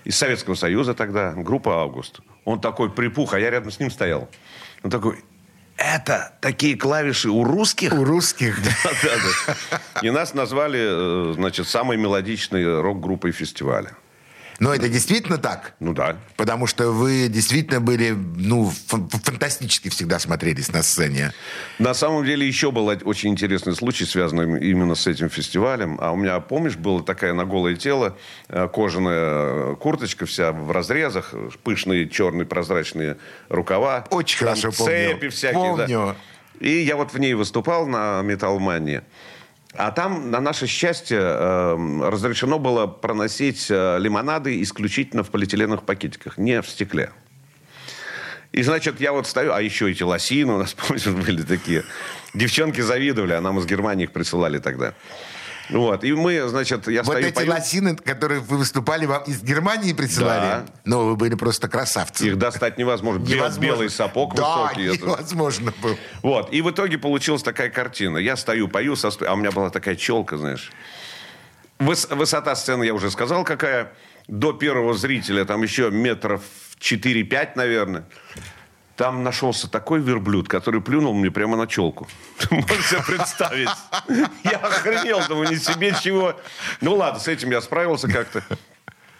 из 0.03 0.15
Советского 0.15 0.55
Союза 0.55 0.93
тогда, 0.93 1.33
группа 1.33 1.81
«Август». 1.81 2.21
Он 2.47 2.61
такой 2.61 2.89
припух, 2.89 3.33
а 3.33 3.39
я 3.41 3.49
рядом 3.49 3.71
с 3.71 3.77
ним 3.77 3.91
стоял. 3.91 4.29
Он 4.81 4.89
такой, 4.89 5.21
это 5.75 6.31
такие 6.39 6.77
клавиши 6.77 7.29
у 7.29 7.43
русских? 7.43 7.91
У 7.91 8.05
русских. 8.05 8.57
Да, 8.63 8.91
да, 9.03 9.15
да. 9.69 10.01
И 10.01 10.09
нас 10.11 10.33
назвали, 10.33 11.31
э, 11.31 11.33
значит, 11.33 11.67
самой 11.67 11.97
мелодичной 11.97 12.79
рок-группой 12.81 13.33
фестиваля. 13.33 13.91
Но 14.59 14.73
это 14.73 14.89
действительно 14.89 15.37
так? 15.37 15.73
Ну 15.79 15.93
да. 15.93 16.17
Потому 16.35 16.65
что 16.65 16.91
вы 16.91 17.27
действительно 17.27 17.79
были, 17.79 18.11
ну, 18.11 18.71
фан- 18.87 19.07
фантастически 19.09 19.89
всегда 19.89 20.17
смотрелись 20.19 20.71
на 20.73 20.81
сцене. 20.81 21.31
На 21.79 21.93
самом 21.93 22.25
деле 22.25 22.47
еще 22.47 22.71
был 22.71 22.87
очень 22.87 23.29
интересный 23.29 23.75
случай, 23.75 24.05
связанный 24.05 24.67
именно 24.67 24.95
с 24.95 25.05
этим 25.05 25.29
фестивалем. 25.29 25.97
А 26.01 26.11
у 26.11 26.15
меня, 26.15 26.39
помнишь, 26.39 26.75
была 26.75 27.03
такая 27.03 27.33
на 27.33 27.45
голое 27.45 27.75
тело 27.75 28.17
э, 28.49 28.67
кожаная 28.73 29.75
курточка 29.75 30.25
вся 30.25 30.51
в 30.51 30.71
разрезах, 30.71 31.33
пышные 31.63 32.09
черные 32.09 32.45
прозрачные 32.45 33.17
рукава. 33.49 34.05
Очень 34.09 34.39
хорошо 34.39 34.71
помню. 34.71 35.09
Цепи 35.13 35.29
всякие. 35.29 35.77
да. 35.77 35.83
Помню. 35.85 36.15
И 36.59 36.71
я 36.81 36.95
вот 36.95 37.13
в 37.13 37.19
ней 37.19 37.35
выступал 37.35 37.85
на 37.85 38.21
«Металлмании». 38.23 39.03
А 39.73 39.91
там, 39.91 40.31
на 40.31 40.39
наше 40.39 40.65
счастье, 40.65 41.19
э, 41.19 42.09
разрешено 42.09 42.57
было 42.57 42.87
проносить 42.87 43.67
э, 43.69 43.97
лимонады 43.99 44.61
исключительно 44.61 45.23
в 45.23 45.29
полиэтиленовых 45.29 45.83
пакетиках, 45.83 46.37
не 46.37 46.61
в 46.61 46.69
стекле. 46.69 47.11
И, 48.53 48.63
значит, 48.63 49.01
я 49.01 49.11
вот 49.11 49.27
стою, 49.27 49.53
а 49.53 49.61
еще 49.61 49.91
эти 49.91 50.03
лосины 50.03 50.53
у 50.53 50.57
нас, 50.57 50.73
помните, 50.87 51.11
были 51.11 51.43
такие. 51.43 51.83
Девчонки 52.33 52.81
завидовали, 52.81 53.33
а 53.33 53.41
нам 53.41 53.59
из 53.59 53.65
Германии 53.65 54.05
их 54.05 54.11
присылали 54.11 54.59
тогда. 54.59 54.93
Вот, 55.69 56.03
и 56.03 56.13
мы, 56.13 56.47
значит, 56.47 56.87
я 56.87 57.03
Вот 57.03 57.11
стою, 57.13 57.27
эти 57.27 57.35
пою. 57.35 57.49
лосины, 57.51 57.95
которые 57.97 58.39
вы 58.39 58.57
выступали, 58.57 59.05
вам 59.05 59.23
из 59.23 59.41
Германии 59.43 59.93
присылали? 59.93 60.39
Да. 60.41 60.65
Ну, 60.85 61.05
вы 61.09 61.15
были 61.15 61.35
просто 61.35 61.67
красавцы. 61.67 62.27
Их 62.27 62.37
достать 62.37 62.77
невозможно. 62.77 63.23
Невозможно. 63.25 63.61
белый 63.61 63.89
сапог 63.89 64.35
да, 64.35 64.63
высокий. 64.63 64.85
это- 64.95 65.05
невозможно 65.05 65.73
было. 65.81 65.97
Вот. 66.23 66.53
И 66.53 66.61
в 66.61 66.71
итоге 66.71 66.97
получилась 66.97 67.43
такая 67.43 67.69
картина. 67.69 68.17
Я 68.17 68.37
стою, 68.37 68.67
пою, 68.67 68.95
со 68.95 69.09
а 69.27 69.33
у 69.33 69.35
меня 69.35 69.51
была 69.51 69.69
такая 69.69 69.95
челка, 69.95 70.37
знаешь. 70.37 70.71
Выс- 71.79 72.13
Высота 72.15 72.55
сцены, 72.55 72.83
я 72.85 72.93
уже 72.93 73.11
сказал, 73.11 73.43
какая. 73.43 73.91
До 74.27 74.51
первого 74.51 74.93
зрителя 74.93 75.45
там 75.45 75.63
еще 75.63 75.89
метров 75.91 76.41
4-5, 76.79 77.55
наверное. 77.55 78.03
Там 78.97 79.23
нашелся 79.23 79.69
такой 79.69 80.01
верблюд, 80.01 80.49
который 80.49 80.81
плюнул 80.81 81.13
мне 81.13 81.29
прямо 81.29 81.55
на 81.55 81.67
челку. 81.67 82.07
Можете 82.49 82.81
себе 82.81 83.03
представить? 83.03 83.69
Я 84.43 84.57
охренел, 84.57 85.21
думаю, 85.27 85.49
не 85.49 85.57
себе 85.57 85.93
чего. 86.01 86.35
Ну 86.81 86.95
ладно, 86.95 87.19
с 87.19 87.27
этим 87.27 87.51
я 87.51 87.61
справился 87.61 88.07
как-то. 88.07 88.43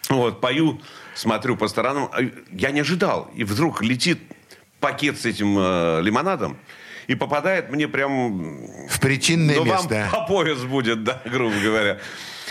Вот, 0.10 0.42
пою, 0.42 0.82
смотрю 1.14 1.56
по 1.56 1.68
сторонам. 1.68 2.10
А 2.12 2.22
Я 2.52 2.72
не 2.72 2.80
ожидал. 2.80 3.30
И 3.36 3.44
вдруг 3.44 3.84
летит 3.84 4.20
пакет 4.80 5.20
с 5.20 5.26
этим 5.26 5.56
э, 5.60 6.02
лимонадом 6.02 6.58
и 7.06 7.14
попадает 7.14 7.70
мне 7.70 7.88
прям... 7.88 8.88
В 8.88 9.00
причинное 9.00 9.58
ну, 9.58 9.66
место. 9.66 10.10
вам 10.12 10.22
по 10.22 10.28
пояс 10.28 10.60
будет, 10.64 11.04
да, 11.04 11.22
грубо 11.26 11.56
говоря. 11.60 12.00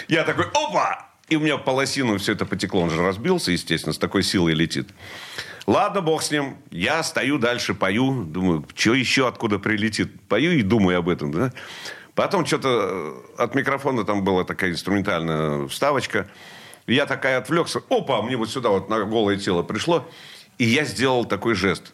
Я 0.06 0.22
такой, 0.22 0.46
опа! 0.46 1.06
И 1.28 1.34
у 1.34 1.40
меня 1.40 1.56
по 1.56 1.70
лосину 1.70 2.18
все 2.18 2.32
это 2.32 2.46
потекло. 2.46 2.82
Он 2.82 2.90
же 2.90 3.02
разбился, 3.02 3.50
естественно, 3.50 3.92
с 3.92 3.98
такой 3.98 4.22
силой 4.22 4.54
летит. 4.54 4.88
Ладно, 5.66 6.00
бог 6.00 6.22
с 6.22 6.30
ним. 6.30 6.58
Я 6.70 7.02
стою 7.02 7.38
дальше, 7.38 7.74
пою. 7.74 8.24
Думаю, 8.24 8.64
что 8.74 8.94
еще 8.94 9.26
откуда 9.26 9.58
прилетит? 9.58 10.20
Пою 10.28 10.52
и 10.52 10.62
думаю 10.62 10.98
об 10.98 11.08
этом, 11.08 11.32
да? 11.32 11.52
Потом 12.14 12.46
что-то 12.46 13.16
от 13.36 13.54
микрофона 13.54 14.04
там 14.04 14.24
была 14.24 14.44
такая 14.44 14.70
инструментальная 14.70 15.66
вставочка. 15.66 16.28
Я 16.86 17.06
такая 17.06 17.38
отвлекся. 17.38 17.82
Опа, 17.90 18.22
мне 18.22 18.36
вот 18.36 18.48
сюда 18.48 18.68
вот 18.68 18.88
на 18.88 19.04
голое 19.04 19.36
тело 19.36 19.62
пришло. 19.62 20.08
И 20.58 20.64
я 20.64 20.84
сделал 20.84 21.24
такой 21.24 21.54
жест. 21.54 21.92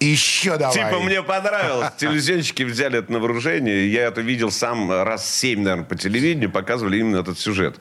Еще 0.00 0.56
давай. 0.56 0.74
Типа 0.74 1.00
мне 1.00 1.22
понравилось. 1.22 1.90
Телевизионщики 1.96 2.62
взяли 2.62 3.00
это 3.00 3.12
на 3.12 3.18
вооружение. 3.18 3.90
Я 3.90 4.02
это 4.04 4.20
видел 4.20 4.50
сам 4.50 4.90
раз 4.90 5.28
семь, 5.34 5.62
наверное, 5.62 5.84
по 5.84 5.96
телевидению. 5.96 6.50
Показывали 6.50 6.98
именно 6.98 7.18
этот 7.18 7.38
сюжет. 7.38 7.76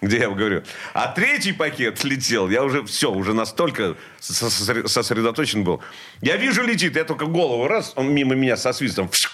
Где 0.00 0.18
я 0.18 0.28
говорю. 0.28 0.62
А 0.92 1.08
третий 1.08 1.52
пакет 1.52 2.04
летел. 2.04 2.50
Я 2.50 2.62
уже 2.62 2.84
все, 2.84 3.10
уже 3.10 3.32
настолько 3.32 3.96
сосредо- 4.20 4.86
сосредоточен 4.86 5.64
был. 5.64 5.82
Я 6.20 6.36
вижу, 6.36 6.62
летит. 6.62 6.96
Я 6.96 7.04
только 7.04 7.26
голову 7.26 7.66
раз, 7.66 7.92
он 7.96 8.12
мимо 8.12 8.34
меня 8.34 8.56
со 8.56 8.72
свистом. 8.72 9.08
Фшух. 9.08 9.32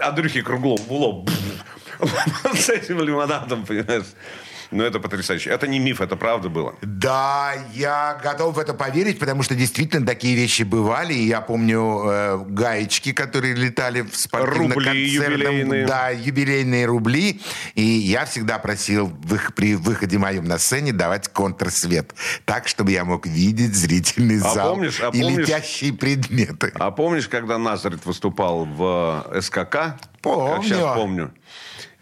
Андрюхи 0.00 0.40
круглом 0.42 0.78
в 0.78 0.92
лоб. 0.92 1.30
С 2.54 2.68
этим 2.68 3.00
лимонадом, 3.02 3.64
понимаешь. 3.64 4.04
Ну, 4.70 4.82
это 4.84 4.98
потрясающе. 5.00 5.50
Это 5.50 5.66
не 5.68 5.78
миф, 5.78 6.00
это 6.00 6.16
правда 6.16 6.48
было. 6.48 6.74
Да, 6.82 7.52
я 7.74 8.18
готов 8.22 8.56
в 8.56 8.58
это 8.58 8.74
поверить, 8.74 9.18
потому 9.18 9.42
что 9.42 9.54
действительно 9.54 10.04
такие 10.06 10.34
вещи 10.36 10.62
бывали. 10.64 11.14
И 11.14 11.26
я 11.26 11.40
помню 11.40 12.02
э, 12.06 12.38
гаечки, 12.48 13.12
которые 13.12 13.54
летали 13.54 14.02
в 14.02 14.16
спортивно 14.16 14.74
Рубли 14.74 15.06
юбилейные. 15.08 15.86
Да, 15.86 16.08
юбилейные 16.10 16.86
рубли. 16.86 17.40
И 17.74 17.82
я 17.82 18.24
всегда 18.24 18.58
просил 18.58 19.06
в- 19.06 19.52
при 19.52 19.76
выходе 19.76 20.18
моем 20.18 20.44
на 20.44 20.58
сцене 20.58 20.92
давать 20.92 21.28
контрсвет. 21.28 22.14
Так, 22.44 22.66
чтобы 22.68 22.90
я 22.90 23.04
мог 23.04 23.26
видеть 23.26 23.74
зрительный 23.74 24.38
А 24.40 24.52
зал 24.54 24.74
помнишь- 24.74 25.00
а 25.00 25.08
и 25.08 25.20
помнишь- 25.22 25.38
летящие 25.48 25.92
предметы. 25.92 26.72
А 26.74 26.90
помнишь, 26.90 27.28
когда 27.28 27.58
Назарет 27.58 28.04
выступал 28.04 28.64
в 28.64 29.24
э, 29.32 29.40
СКК? 29.40 29.96
Помню. 30.22 30.56
Как 30.56 30.64
сейчас 30.64 30.96
помню. 30.96 31.32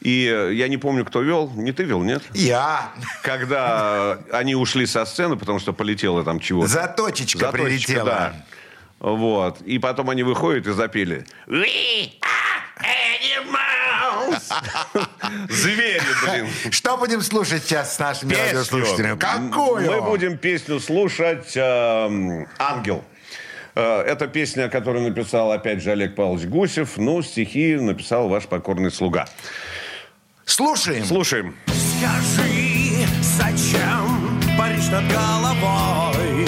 И 0.05 0.31
э, 0.33 0.53
я 0.55 0.69
не 0.69 0.77
помню, 0.77 1.05
кто 1.05 1.23
вел. 1.23 1.51
Не 1.57 1.73
ты 1.73 1.83
вел, 1.85 2.03
нет? 2.03 2.23
Я. 2.35 2.93
Когда 3.23 4.19
они 4.31 4.55
ушли 4.55 4.87
со 4.87 5.05
сцены, 5.07 5.37
потому 5.37 5.59
что 5.59 5.73
полетело 5.73 6.23
там 6.25 6.39
чего-то. 6.41 6.69
Заточечка, 6.69 7.39
Заточечка, 7.47 7.53
прилетела. 7.53 8.05
да. 8.05 8.35
Вот. 9.01 9.61
И 9.63 9.79
потом 9.79 10.11
они 10.11 10.23
выходят 10.23 10.67
и 10.67 10.73
запели. 10.73 11.25
We 11.47 12.13
are 12.21 12.85
animals. 12.85 14.53
Звери, 15.51 16.01
блин. 16.25 16.49
Что 16.71 16.97
будем 16.97 17.21
слушать 17.23 17.65
сейчас 17.65 17.97
с 17.97 17.99
нашими 17.99 18.31
Песню. 18.31 18.45
радиослушателями? 18.47 19.19
Какую? 19.19 19.91
Мы 19.91 20.03
будем 20.03 20.37
песню 20.39 20.81
слушать 20.81 21.53
эм, 21.57 22.47
«Ангел». 22.59 23.05
Э, 23.75 24.03
Это 24.03 24.27
песня, 24.29 24.69
которую 24.69 25.09
написал, 25.09 25.51
опять 25.53 25.83
же, 25.83 25.91
Олег 25.93 26.15
Павлович 26.15 26.47
Гусев. 26.49 26.97
Ну, 26.97 27.23
стихи 27.23 27.77
написал 27.77 28.29
ваш 28.29 28.45
покорный 28.45 28.91
слуга. 28.91 29.27
Слушаем. 30.47 31.05
Слушаем. 31.05 31.57
Скажи, 31.67 33.07
зачем 33.23 34.41
паришь 34.59 34.89
над 34.89 35.05
головой? 35.11 36.47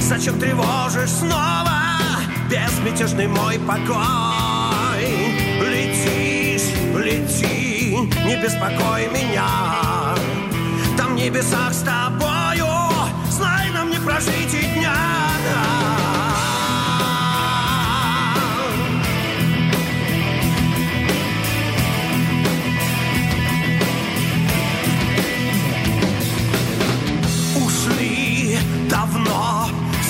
Зачем 0.00 0.38
тревожишь 0.38 1.10
снова 1.10 1.80
безмятежный 2.50 3.26
мой 3.26 3.58
покой? 3.60 5.06
Летишь, 5.60 6.68
лети, 6.94 7.96
не 8.24 8.36
беспокой 8.42 9.08
меня. 9.08 10.14
Там 10.96 11.12
в 11.12 11.16
небесах 11.16 11.72
с 11.72 11.80
тобою, 11.80 12.33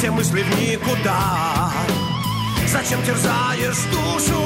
все 0.05 0.11
мысли 0.11 0.43
в 0.43 0.61
никуда. 0.61 1.73
Зачем 2.67 3.03
терзаешь 3.05 3.85
душу? 3.91 4.39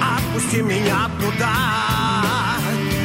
Отпусти 0.00 0.62
меня 0.62 1.10
туда. 1.20 2.58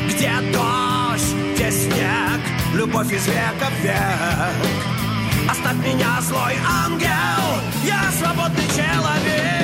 Где 0.08 0.32
дождь, 0.54 1.34
где 1.56 1.72
снег? 1.72 2.42
Любовь 2.76 3.12
из 3.12 3.26
века 3.26 3.72
в 3.72 3.84
век. 3.84 5.50
Оставь 5.50 5.78
меня, 5.78 6.22
злой 6.22 6.54
ангел 6.86 7.10
Я 7.84 8.12
свободный 8.20 8.68
человек 8.68 9.59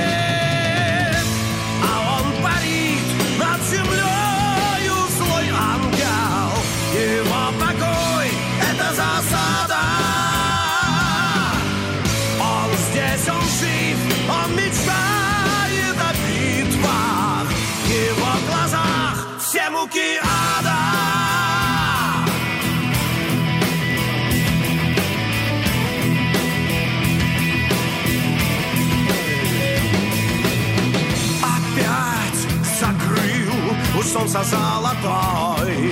солнца 34.15 34.43
золотой. 34.43 35.91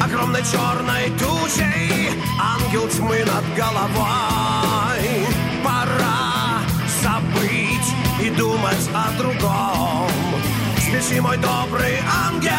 Огромной 0.00 0.42
черной 0.42 1.10
тучей 1.18 2.10
Ангел 2.40 2.88
тьмы 2.88 3.24
над 3.24 3.44
головой. 3.56 5.26
Пора 5.64 6.60
забыть 7.02 7.88
и 8.20 8.30
думать 8.30 8.88
о 8.94 9.18
другом. 9.18 10.31
Спеши, 10.92 11.22
мой 11.22 11.38
добрый 11.38 11.96
ангел, 12.06 12.52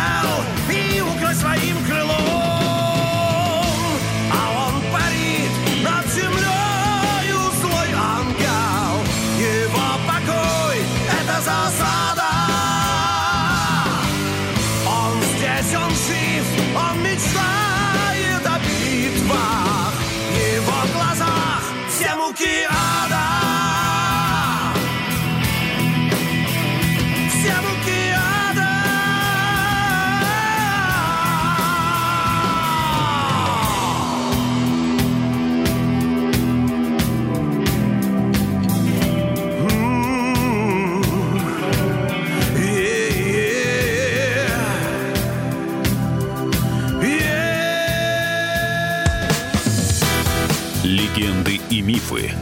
и 0.68 1.02
укрой 1.02 1.36
своим 1.36 1.78
крылом 1.86 2.53
Легенды 50.84 51.62
и 51.70 51.82
мифы 51.82 52.34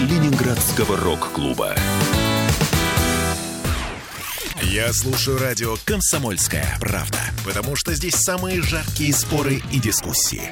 Ленинградского 0.00 0.96
рок-клуба. 0.96 1.76
Я 4.62 4.92
слушаю 4.92 5.38
радио 5.38 5.76
«Комсомольская 5.84 6.76
правда», 6.80 7.20
потому 7.44 7.76
что 7.76 7.94
здесь 7.94 8.16
самые 8.16 8.62
жаркие 8.62 9.14
споры 9.14 9.62
и 9.70 9.78
дискуссии. 9.78 10.50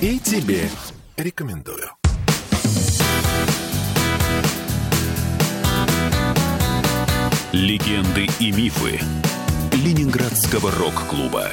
И 0.00 0.18
тебе 0.18 0.68
рекомендую. 1.16 1.92
Легенды 7.52 8.28
и 8.40 8.50
мифы 8.50 9.00
Ленинградского 9.72 10.72
рок-клуба. 10.72 11.50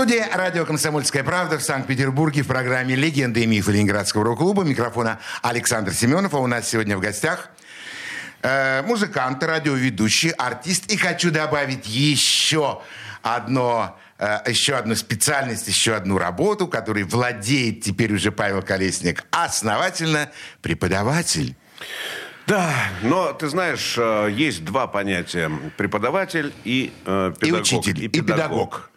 В 0.00 0.02
студии 0.02 0.24
радио 0.32 0.64
«Комсомольская 0.64 1.22
правда» 1.22 1.58
в 1.58 1.62
Санкт-Петербурге 1.62 2.40
в 2.42 2.46
программе 2.46 2.94
«Легенды 2.94 3.42
и 3.42 3.46
мифы 3.46 3.72
Ленинградского 3.72 4.24
рок-клуба». 4.24 4.62
Микрофона 4.64 5.20
Александр 5.42 5.92
Семенов. 5.92 6.32
А 6.32 6.38
у 6.38 6.46
нас 6.46 6.70
сегодня 6.70 6.96
в 6.96 7.00
гостях 7.00 7.50
э, 8.40 8.80
музыкант, 8.80 9.44
радиоведущий, 9.44 10.30
артист. 10.30 10.90
И 10.90 10.96
хочу 10.96 11.30
добавить 11.30 11.86
еще 11.86 12.80
одно 13.20 13.98
э, 14.16 14.38
еще 14.46 14.76
одну 14.76 14.96
специальность, 14.96 15.68
еще 15.68 15.94
одну 15.94 16.16
работу, 16.16 16.66
которой 16.66 17.02
владеет 17.02 17.82
теперь 17.82 18.14
уже 18.14 18.32
Павел 18.32 18.62
Колесник, 18.62 19.26
основательно 19.30 20.30
преподаватель. 20.62 21.54
Да, 22.46 22.72
но 23.02 23.34
ты 23.34 23.50
знаешь, 23.50 23.96
э, 23.98 24.30
есть 24.32 24.64
два 24.64 24.86
понятия: 24.86 25.50
преподаватель 25.76 26.54
и 26.64 26.90
э, 27.04 27.32
И 27.36 27.38
педагог. 27.38 27.60
учитель, 27.60 28.02
и 28.02 28.08
педагог. 28.08 28.89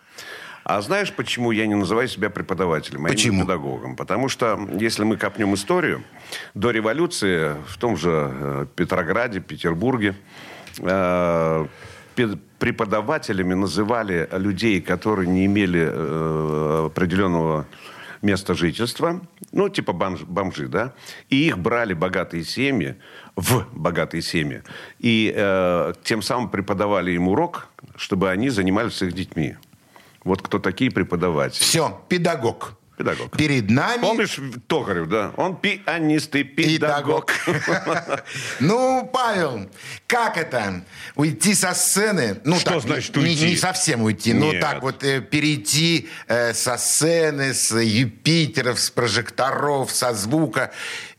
А 0.64 0.82
знаешь, 0.82 1.12
почему 1.12 1.52
я 1.52 1.68
не 1.68 1.76
называю 1.76 2.08
себя 2.08 2.30
преподавателем, 2.30 3.06
а 3.06 3.10
Почему? 3.10 3.34
именно 3.34 3.46
педагогом? 3.46 3.96
Потому 3.96 4.30
что, 4.30 4.58
если 4.80 5.04
мы 5.04 5.18
копнем 5.18 5.54
историю, 5.56 6.04
до 6.54 6.72
революции 6.72 7.56
в 7.68 7.78
том 7.78 7.98
же 7.98 8.32
э, 8.34 8.66
Петрограде, 8.76 9.42
Петербурге, 9.42 10.16
э, 10.80 11.68
преподавателями 12.60 13.56
называли 13.56 14.30
людей, 14.32 14.80
которые 14.80 15.28
не 15.28 15.46
имели 15.48 15.86
э, 15.92 16.86
определенного 16.86 17.66
места 18.22 18.54
жительства, 18.54 19.20
ну, 19.52 19.68
типа 19.68 19.92
бомж- 19.92 20.26
бомжи, 20.26 20.70
да, 20.70 20.94
и 21.30 21.48
их 21.48 21.58
брали 21.58 21.94
богатые 21.94 22.46
семьи, 22.46 22.96
в 23.36 23.66
богатые 23.74 24.22
семьи, 24.22 24.64
и 25.00 25.34
э, 25.36 25.94
тем 26.04 26.22
самым 26.22 26.50
преподавали 26.50 27.12
им 27.12 27.28
урок, 27.28 27.68
чтобы 27.98 28.30
они 28.30 28.50
занимались 28.50 29.02
их 29.02 29.12
детьми. 29.12 29.58
Вот 30.24 30.42
кто 30.42 30.60
такие 30.60 30.92
преподаватели. 30.92 31.62
Все, 31.62 32.02
педагог. 32.08 32.76
Педагог. 32.98 33.36
Перед 33.36 33.72
нами... 33.72 34.02
Помнишь 34.02 34.40
Токарев, 34.68 35.08
да? 35.10 35.32
Он 35.36 35.56
пианист 35.56 36.36
и 36.36 36.44
педагог. 36.44 37.32
Ну, 38.60 39.10
Павел, 39.12 39.70
как 40.08 40.38
это? 40.38 40.84
Уйти 41.16 41.56
со 41.56 41.74
сцены? 41.74 42.40
Ну, 42.44 42.58
Что 42.60 42.74
так, 42.74 42.82
значит 42.82 43.16
не, 43.16 43.24
уйти? 43.24 43.50
Не 43.50 43.56
совсем 43.58 44.04
уйти, 44.04 44.34
но 44.34 44.54
так 44.54 44.82
вот 44.82 45.04
э, 45.04 45.22
перейти 45.22 46.08
э, 46.28 46.54
со 46.54 46.78
сцены, 46.78 47.54
с 47.54 47.76
Юпитеров, 47.76 48.80
с 48.80 48.92
прожекторов, 48.92 49.92
со 49.92 50.14
звука 50.14 50.72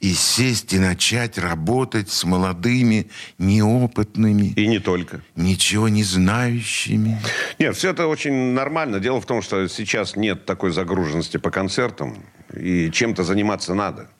и 0.04 0.12
сесть 0.12 0.74
и 0.74 0.78
начать 0.78 1.38
работать 1.38 2.10
с 2.10 2.24
молодыми, 2.24 3.08
неопытными, 3.38 4.52
И 4.54 4.66
не 4.66 4.78
только. 4.78 5.22
ничего 5.34 5.88
не 5.88 6.02
знающими. 6.02 7.18
Нет, 7.58 7.74
все 7.74 7.90
это 7.90 8.06
очень 8.06 8.52
нормально. 8.52 9.00
Дело 9.00 9.18
в 9.18 9.24
том, 9.24 9.40
что 9.40 9.66
сейчас 9.66 10.14
нет 10.14 10.44
такой 10.44 10.72
загруженности 10.72 11.38
по 11.38 11.50
концертам, 11.50 12.22
и 12.54 12.90
чем-то 12.90 13.22
заниматься 13.22 13.72
надо. 13.72 14.10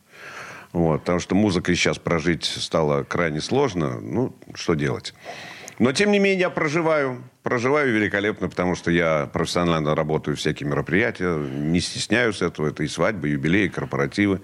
Вот, 0.73 1.01
потому 1.01 1.21
что 1.21 1.35
музыкой 1.35 1.77
сейчас 1.77 1.99
прожить 1.99 2.47
стало 2.47 3.03
крайне 3.03 3.43
сложно. 3.43 4.01
Ну, 4.01 4.35
что 4.55 4.73
делать? 4.73 5.13
Но, 5.79 5.93
тем 5.93 6.13
не 6.13 6.19
менее, 6.19 6.41
я 6.41 6.51
проживаю. 6.51 7.23
Проживаю 7.43 7.93
великолепно, 7.93 8.49
потому 8.49 8.75
что 8.75 8.91
я 8.91 9.29
профессионально 9.31 9.95
работаю 9.95 10.35
всякие 10.35 10.67
мероприятия, 10.67 11.37
не 11.37 11.81
стесняюсь 11.81 12.41
этого. 12.41 12.69
Это 12.69 12.85
и 12.85 12.89
свадьбы, 12.89 13.29
юбилеи, 13.29 13.69
корпоративы. 13.69 14.41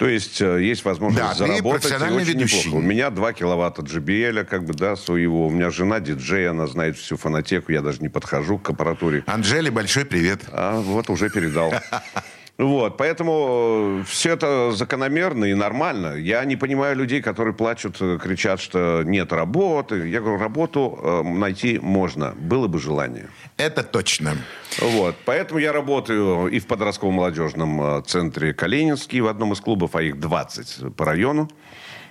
То 0.00 0.08
есть 0.08 0.40
э, 0.40 0.62
есть 0.64 0.82
возможность 0.86 1.22
Да, 1.28 1.34
заработать. 1.34 1.60
и 1.84 1.88
профессиональный 1.88 2.22
очень 2.22 2.32
ведущий. 2.38 2.56
неплохо. 2.68 2.76
У 2.76 2.80
меня 2.80 3.10
2 3.10 3.32
киловатта 3.34 3.82
JBL, 3.82 4.44
как 4.46 4.64
бы, 4.64 4.72
да, 4.72 4.96
своего. 4.96 5.46
У 5.46 5.50
меня 5.50 5.68
жена 5.68 6.00
диджей, 6.00 6.48
она 6.48 6.66
знает 6.66 6.96
всю 6.96 7.18
фонотеку. 7.18 7.70
Я 7.70 7.82
даже 7.82 8.00
не 8.00 8.08
подхожу 8.08 8.56
к 8.56 8.70
аппаратуре. 8.70 9.24
Анжеле 9.26 9.70
большой 9.70 10.06
привет. 10.06 10.40
А 10.52 10.80
вот 10.80 11.10
уже 11.10 11.28
передал. 11.28 11.74
Вот, 12.60 12.98
поэтому 12.98 14.04
все 14.06 14.34
это 14.34 14.70
закономерно 14.72 15.46
и 15.46 15.54
нормально. 15.54 16.16
Я 16.16 16.44
не 16.44 16.56
понимаю 16.56 16.94
людей, 16.94 17.22
которые 17.22 17.54
плачут, 17.54 17.96
э, 18.02 18.18
кричат, 18.22 18.60
что 18.60 19.02
нет 19.02 19.32
работы. 19.32 20.06
Я 20.08 20.20
говорю, 20.20 20.38
работу 20.38 21.00
э, 21.02 21.22
найти 21.22 21.78
можно, 21.78 22.34
было 22.36 22.66
бы 22.66 22.78
желание. 22.78 23.30
Это 23.56 23.82
точно. 23.82 24.36
Вот, 24.78 25.16
поэтому 25.24 25.58
я 25.58 25.72
работаю 25.72 26.48
и 26.48 26.58
в 26.60 26.66
подростковом 26.66 27.14
молодежном 27.14 27.80
э, 27.80 28.02
центре 28.02 28.52
Калининский 28.52 29.20
в 29.20 29.28
одном 29.28 29.54
из 29.54 29.60
клубов, 29.62 29.96
а 29.96 30.02
их 30.02 30.20
20 30.20 30.94
по 30.94 31.06
району. 31.06 31.48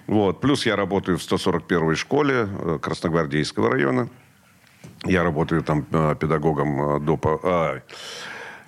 Вот, 0.08 0.42
плюс 0.42 0.66
я 0.66 0.76
работаю 0.76 1.20
в 1.20 1.22
141-й 1.22 1.96
школе 1.96 2.48
э, 2.50 2.80
Красногвардейского 2.82 3.70
района. 3.70 4.10
Я 5.06 5.24
работаю 5.24 5.62
там 5.62 5.86
э, 5.92 6.16
педагогом 6.20 6.96
э, 6.96 7.00
до 7.02 7.20
э, 7.44 7.82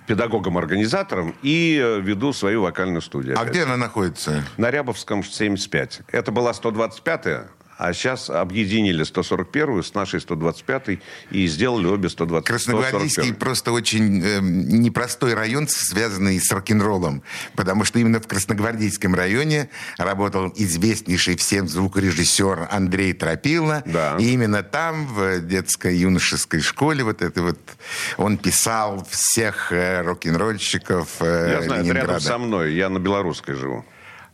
педагогом-организатором 0.06 1.34
и 1.42 1.80
э, 1.82 2.00
веду 2.00 2.32
свою 2.32 2.62
вокальную 2.62 3.02
студию. 3.02 3.38
А 3.38 3.44
где 3.44 3.62
она 3.62 3.76
находится? 3.76 4.44
На 4.56 4.70
Рябовском 4.70 5.22
75. 5.22 6.02
Это 6.08 6.32
была 6.32 6.52
125-я, 6.52 7.48
а 7.82 7.92
сейчас 7.94 8.30
объединили 8.30 9.04
141-ю 9.04 9.82
с 9.82 9.92
нашей 9.94 10.20
125-й 10.20 11.00
и 11.32 11.46
сделали 11.48 11.86
обе 11.86 12.08
120 12.08 12.46
Красногвардейский 12.46 13.30
141-й. 13.30 13.34
просто 13.34 13.72
очень 13.72 14.22
эм, 14.24 14.68
непростой 14.68 15.34
район, 15.34 15.66
связанный 15.66 16.38
с 16.38 16.52
рок-н-роллом. 16.52 17.24
Потому 17.56 17.84
что 17.84 17.98
именно 17.98 18.20
в 18.20 18.28
Красногвардейском 18.28 19.16
районе 19.16 19.68
работал 19.98 20.52
известнейший 20.54 21.36
всем 21.36 21.66
звукорежиссер 21.66 22.68
Андрей 22.70 23.14
Тропила. 23.14 23.82
Да. 23.84 24.16
И 24.20 24.30
именно 24.30 24.62
там, 24.62 25.06
в 25.08 25.40
детско-юношеской 25.40 26.60
школе, 26.60 27.02
вот 27.02 27.20
это 27.20 27.42
вот, 27.42 27.58
он 28.16 28.38
писал 28.38 29.04
всех 29.10 29.72
э, 29.72 30.02
рок-н-ролльщиков 30.02 31.08
э, 31.18 31.56
Я 31.58 31.62
знаю, 31.62 31.82
Ленинграда. 31.82 32.06
рядом 32.12 32.20
со 32.20 32.38
мной. 32.38 32.74
Я 32.74 32.88
на 32.88 33.00
Белорусской 33.00 33.56
живу. 33.56 33.84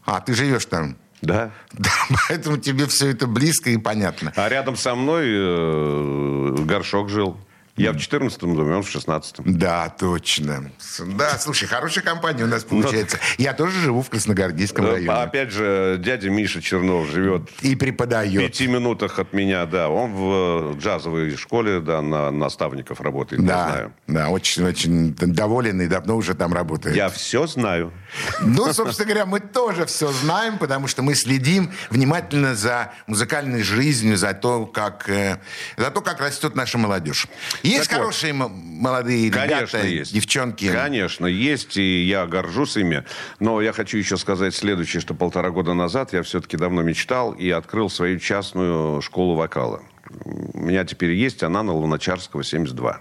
А, 0.05 0.21
ты 0.21 0.35
живешь 0.35 0.67
там? 0.67 0.97
Да. 1.23 1.51
Да, 1.73 1.91
поэтому 2.29 2.59
тебе 2.59 2.87
все 2.87 3.11
это 3.11 3.27
близко 3.27 3.71
и 3.71 3.77
понятно. 3.77 4.33
А 4.37 4.49
рядом 4.49 4.77
со 4.77 4.95
мной 4.95 5.27
э, 5.29 6.57
Горшок 6.65 7.09
жил. 7.09 7.37
Я 7.79 7.93
в 7.93 7.97
14-м 7.97 8.55
доме, 8.57 8.77
он 8.77 8.83
в 8.83 8.95
16-м. 8.95 9.57
Да, 9.59 9.89
точно. 9.89 10.71
Да, 11.17 11.39
слушай, 11.39 11.67
хорошая 11.67 12.05
компания 12.05 12.45
у 12.45 12.47
нас 12.47 12.65
получается. 12.65 13.19
Я 13.39 13.53
тоже 13.55 13.81
живу 13.81 14.03
в 14.03 14.11
Красногвардейском 14.11 14.85
районе. 14.85 15.11
Опять 15.11 15.51
же, 15.51 15.97
дядя 15.99 16.31
Миша 16.31 16.61
Чернов 16.61 17.09
живет 17.11 17.49
И 17.63 17.75
в 17.75 17.79
преподает. 17.79 18.39
пяти 18.41 18.67
минутах 18.67 19.19
от 19.19 19.33
меня, 19.33 19.65
да. 19.67 19.89
Он 19.89 20.13
в 20.13 20.75
э, 20.75 20.79
джазовой 20.81 21.37
школе, 21.37 21.81
да, 21.81 22.03
на 22.03 22.31
наставников 22.31 23.01
работает, 23.01 23.43
я 23.43 23.49
Да, 23.49 23.69
знаю. 23.69 23.93
да, 24.07 24.29
очень-очень 24.29 25.15
доволен 25.15 25.81
и 25.81 25.87
давно 25.87 26.17
уже 26.17 26.35
там 26.35 26.53
работает. 26.53 26.97
Я 26.97 27.09
все 27.09 27.47
знаю. 27.47 27.93
Ну, 28.41 28.73
собственно 28.73 29.07
говоря, 29.07 29.27
мы 29.27 29.41
тоже 29.41 29.87
все 29.87 30.11
знаем, 30.13 30.59
потому 30.59 30.87
что 30.89 31.03
мы 31.03 31.15
следим 31.15 31.71
внимательно 31.91 32.55
за 32.55 32.93
музыкальной 33.07 33.63
жизнью, 33.63 34.17
за 34.17 34.35
то, 34.35 34.67
как, 34.67 35.09
э, 35.09 35.39
за 35.77 35.91
то, 35.91 36.01
как 36.01 36.21
растет 36.21 36.55
наша 36.55 36.79
молодежь. 36.79 37.27
Есть 37.69 37.89
Так 37.89 37.99
вот. 37.99 38.05
хорошие 38.07 38.31
м- 38.31 38.53
молодые 38.81 39.31
Конечно, 39.31 39.57
ребята, 39.79 39.87
есть. 39.87 40.13
девчонки. 40.15 40.71
Конечно, 40.71 41.27
есть, 41.27 41.77
и 41.77 42.05
я 42.05 42.27
горжусь 42.27 42.77
ими. 42.77 43.05
Но 43.41 43.61
я 43.61 43.73
хочу 43.73 43.99
еще 43.99 44.17
сказать 44.17 44.55
следующее, 44.55 45.01
что 45.01 45.15
полтора 45.15 45.51
года 45.51 45.75
назад 45.75 46.13
я 46.13 46.23
все-таки 46.23 46.57
давно 46.57 46.83
мечтал 46.83 47.33
и 47.33 47.51
открыл 47.51 47.91
свою 47.91 48.19
частную 48.19 49.03
школу 49.03 49.35
вокала. 49.35 49.83
У 50.25 50.59
меня 50.61 50.85
теперь 50.85 51.13
есть 51.13 51.43
она 51.43 51.63
на 51.63 51.73
Луначарского, 51.73 52.43
72. 52.43 53.01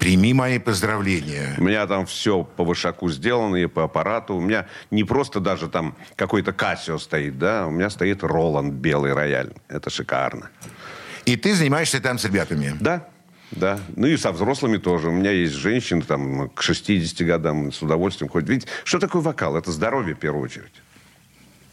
Прими 0.00 0.34
мои 0.34 0.58
поздравления. 0.58 1.54
У 1.58 1.62
меня 1.62 1.86
там 1.86 2.06
все 2.06 2.42
по 2.42 2.64
вышаку 2.64 3.08
сделано 3.08 3.56
и 3.56 3.66
по 3.66 3.84
аппарату. 3.84 4.34
У 4.34 4.40
меня 4.40 4.66
не 4.90 5.04
просто 5.04 5.38
даже 5.40 5.68
там 5.68 5.94
какой-то 6.16 6.52
Кассио 6.52 6.98
стоит, 6.98 7.38
да, 7.38 7.66
у 7.66 7.70
меня 7.70 7.88
стоит 7.88 8.22
Роланд 8.24 8.74
белый 8.74 9.12
рояль. 9.14 9.52
Это 9.68 9.88
шикарно. 9.90 10.50
И 11.24 11.36
ты 11.36 11.54
занимаешься 11.54 12.00
там 12.00 12.18
с 12.18 12.24
ребятами. 12.24 12.74
Да, 12.80 13.08
да. 13.50 13.78
Ну 13.94 14.06
и 14.06 14.16
со 14.16 14.32
взрослыми 14.32 14.78
тоже. 14.78 15.08
У 15.08 15.12
меня 15.12 15.30
есть 15.30 15.54
женщины 15.54 16.02
там 16.02 16.48
к 16.50 16.62
60 16.62 17.26
годам 17.26 17.72
с 17.72 17.80
удовольствием 17.80 18.28
ходят. 18.30 18.48
Видите, 18.48 18.68
что 18.84 18.98
такое 18.98 19.22
вокал? 19.22 19.56
Это 19.56 19.70
здоровье 19.70 20.14
в 20.14 20.18
первую 20.18 20.44
очередь. 20.44 20.72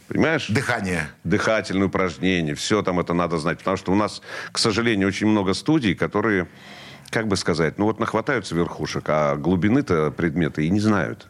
Понимаешь? 0.08 0.48
Дыхание. 0.48 1.08
Дыхательные 1.24 1.86
упражнения, 1.86 2.54
все 2.54 2.82
там 2.82 3.00
это 3.00 3.14
надо 3.14 3.38
знать. 3.38 3.58
Потому 3.58 3.76
что 3.76 3.92
у 3.92 3.94
нас, 3.94 4.22
к 4.52 4.58
сожалению, 4.58 5.08
очень 5.08 5.26
много 5.26 5.54
студий, 5.54 5.94
которые, 5.94 6.46
как 7.10 7.26
бы 7.26 7.36
сказать, 7.36 7.78
ну 7.78 7.86
вот 7.86 7.98
нахватаются 7.98 8.54
верхушек, 8.54 9.04
а 9.08 9.36
глубины-то 9.36 10.10
предметы 10.10 10.66
и 10.66 10.70
не 10.70 10.80
знают. 10.80 11.26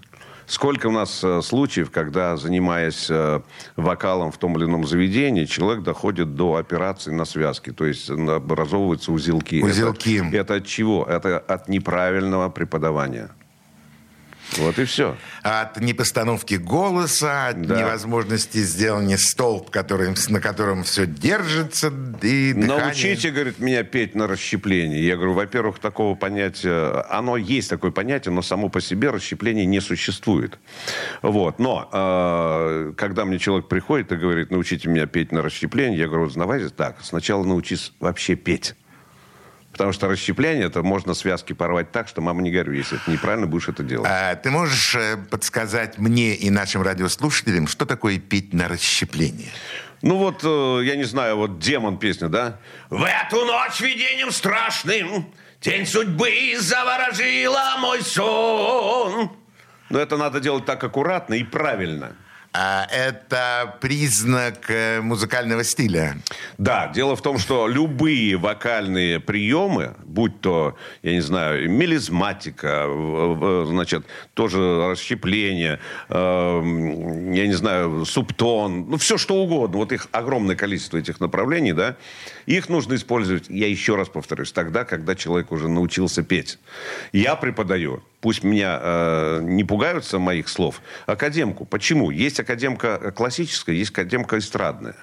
Сколько 0.47 0.89
у 0.89 0.91
нас 0.91 1.23
э, 1.25 1.41
случаев, 1.43 1.91
когда, 1.91 2.37
занимаясь 2.37 3.07
э, 3.11 3.41
вокалом 3.77 4.31
в 4.31 4.39
том 4.39 4.57
или 4.57 4.65
ином 4.65 4.87
заведении, 4.87 5.45
человек 5.45 5.83
доходит 5.83 6.35
до 6.35 6.57
операции 6.57 7.13
на 7.13 7.25
связке, 7.25 7.73
то 7.73 7.85
есть 7.85 8.11
образовываются 8.11 9.13
узелки. 9.13 9.63
Узелки. 9.63 10.19
Это, 10.19 10.37
это 10.37 10.55
от 10.57 10.67
чего? 10.67 11.05
Это 11.05 11.39
от 11.39 11.69
неправильного 11.69 12.51
преподавания. 12.51 13.31
Вот 14.59 14.79
и 14.79 14.85
все. 14.85 15.17
От 15.43 15.81
непостановки 15.81 16.55
голоса, 16.55 17.49
от 17.49 17.63
Да. 17.63 17.81
невозможности 17.81 18.59
сделания 18.59 19.17
столб, 19.17 19.71
который, 19.71 20.15
на 20.29 20.41
котором 20.41 20.85
все 20.85 21.07
держится, 21.07 21.89
и 22.23 22.53
дыхание. 22.53 22.67
Научите, 22.67 23.31
говорит, 23.31 23.59
меня 23.59 23.83
петь 23.83 24.15
на 24.15 24.27
расщеплении. 24.27 25.01
Я 25.01 25.17
говорю, 25.17 25.33
во-первых, 25.35 25.79
такого 25.79 26.15
понятия, 26.15 27.05
оно 27.11 27.37
есть 27.37 27.71
такое 27.71 27.91
понятие, 27.91 28.33
но 28.33 28.43
само 28.43 28.69
по 28.69 28.81
себе 28.81 29.11
расщепление 29.11 29.67
не 29.67 29.81
существует. 29.81 30.59
Вот. 31.23 31.59
Но 31.59 31.89
э, 31.93 32.93
когда 32.97 33.25
мне 33.25 33.39
человек 33.39 33.69
приходит 33.69 34.13
и 34.13 34.17
говорит, 34.17 34.51
научите 34.51 34.89
меня 34.89 35.07
петь 35.07 35.33
на 35.33 35.43
расщеплении, 35.43 35.99
я 35.99 36.07
говорю, 36.09 36.31
давайте 36.35 36.69
так, 36.69 36.99
сначала 37.03 37.45
научись 37.45 37.93
вообще 38.01 38.35
петь. 38.35 38.75
Потому 39.75 39.93
что 39.93 40.07
расщепление, 40.07 40.67
это 40.67 40.85
можно 40.85 41.15
связки 41.15 41.53
порвать 41.53 41.91
так, 41.91 42.07
что 42.07 42.21
мама 42.21 42.43
не 42.43 42.53
горюй, 42.53 42.77
если 42.77 42.97
ты 42.97 43.11
неправильно 43.11 43.49
будешь 43.49 43.69
это 43.69 43.83
делать. 43.83 44.09
А, 44.09 44.37
ты 44.37 44.49
можешь 44.49 44.95
э, 44.95 45.17
подсказать 45.29 45.99
мне 45.99 46.37
и 46.37 46.49
нашим 46.49 46.83
радиослушателям, 46.83 47.67
что 47.67 47.85
такое 47.85 48.21
петь 48.21 48.55
на 48.55 48.69
расщепление? 48.69 49.51
Ну 50.01 50.19
вот, 50.19 50.45
э, 50.45 50.85
я 50.85 50.95
не 50.95 51.03
знаю, 51.03 51.39
вот 51.39 51.59
«Демон» 51.59 51.99
песня, 51.99 52.29
да? 52.29 52.61
В 52.89 53.03
эту 53.03 53.45
ночь 53.45 53.81
видением 53.81 54.31
страшным 54.31 55.27
Тень 55.59 55.87
судьбы 55.87 56.57
заворожила 56.57 57.77
мой 57.81 58.01
сон. 58.03 59.33
Но 59.91 59.99
это 59.99 60.17
надо 60.17 60.39
делать 60.39 60.67
так 60.67 60.85
аккуратно 60.85 61.35
и 61.35 61.43
правильно. 61.43 62.15
А, 62.57 62.87
это 62.89 63.77
признак 63.81 64.71
э, 64.71 65.01
музыкального 65.01 65.65
стиля. 65.65 66.19
Да, 66.57 66.87
дело 66.87 67.17
в 67.17 67.21
том, 67.21 67.39
что 67.39 67.67
любые 67.67 68.37
вокальные 68.37 69.19
приемы, 69.19 69.95
будь 70.05 70.41
то, 70.41 70.77
я 71.03 71.15
не 71.15 71.21
знаю, 71.21 71.69
мелизматика, 71.69 72.87
значит, 73.67 74.07
тоже 74.35 74.89
расщепление, 74.89 75.81
эм, 76.09 77.33
я 77.33 77.49
не 77.49 77.55
знаю, 77.55 78.05
субтон, 78.05 78.89
ну, 78.89 78.99
все 78.99 79.19
что 79.19 79.35
угодно, 79.35 79.79
вот 79.79 79.91
их 79.91 80.07
огромное 80.13 80.55
количество 80.55 80.97
этих 80.97 81.19
направлений, 81.19 81.73
да, 81.73 81.97
их 82.47 82.69
нужно 82.69 82.95
использовать, 82.95 83.47
я 83.49 83.67
еще 83.67 83.97
раз 83.97 84.09
повторюсь, 84.09 84.53
тогда, 84.53 84.85
когда 84.85 85.17
человек 85.17 85.51
уже 85.51 85.69
научился 85.69 86.23
петь. 86.23 86.61
Я 87.13 87.35
преподаю, 87.35 88.01
пусть 88.25 88.43
меня 88.43 88.81
э, 88.81 89.41
не 89.43 89.65
пугаются 89.65 90.19
моих 90.19 90.49
слов, 90.49 90.81
академку. 91.05 91.67
Почему? 91.67 92.11
Есть 92.11 92.41
академка 92.41 93.13
классическая, 93.15 93.77
есть 93.77 93.91
академка 93.91 94.39
эстрадная. 94.39 94.97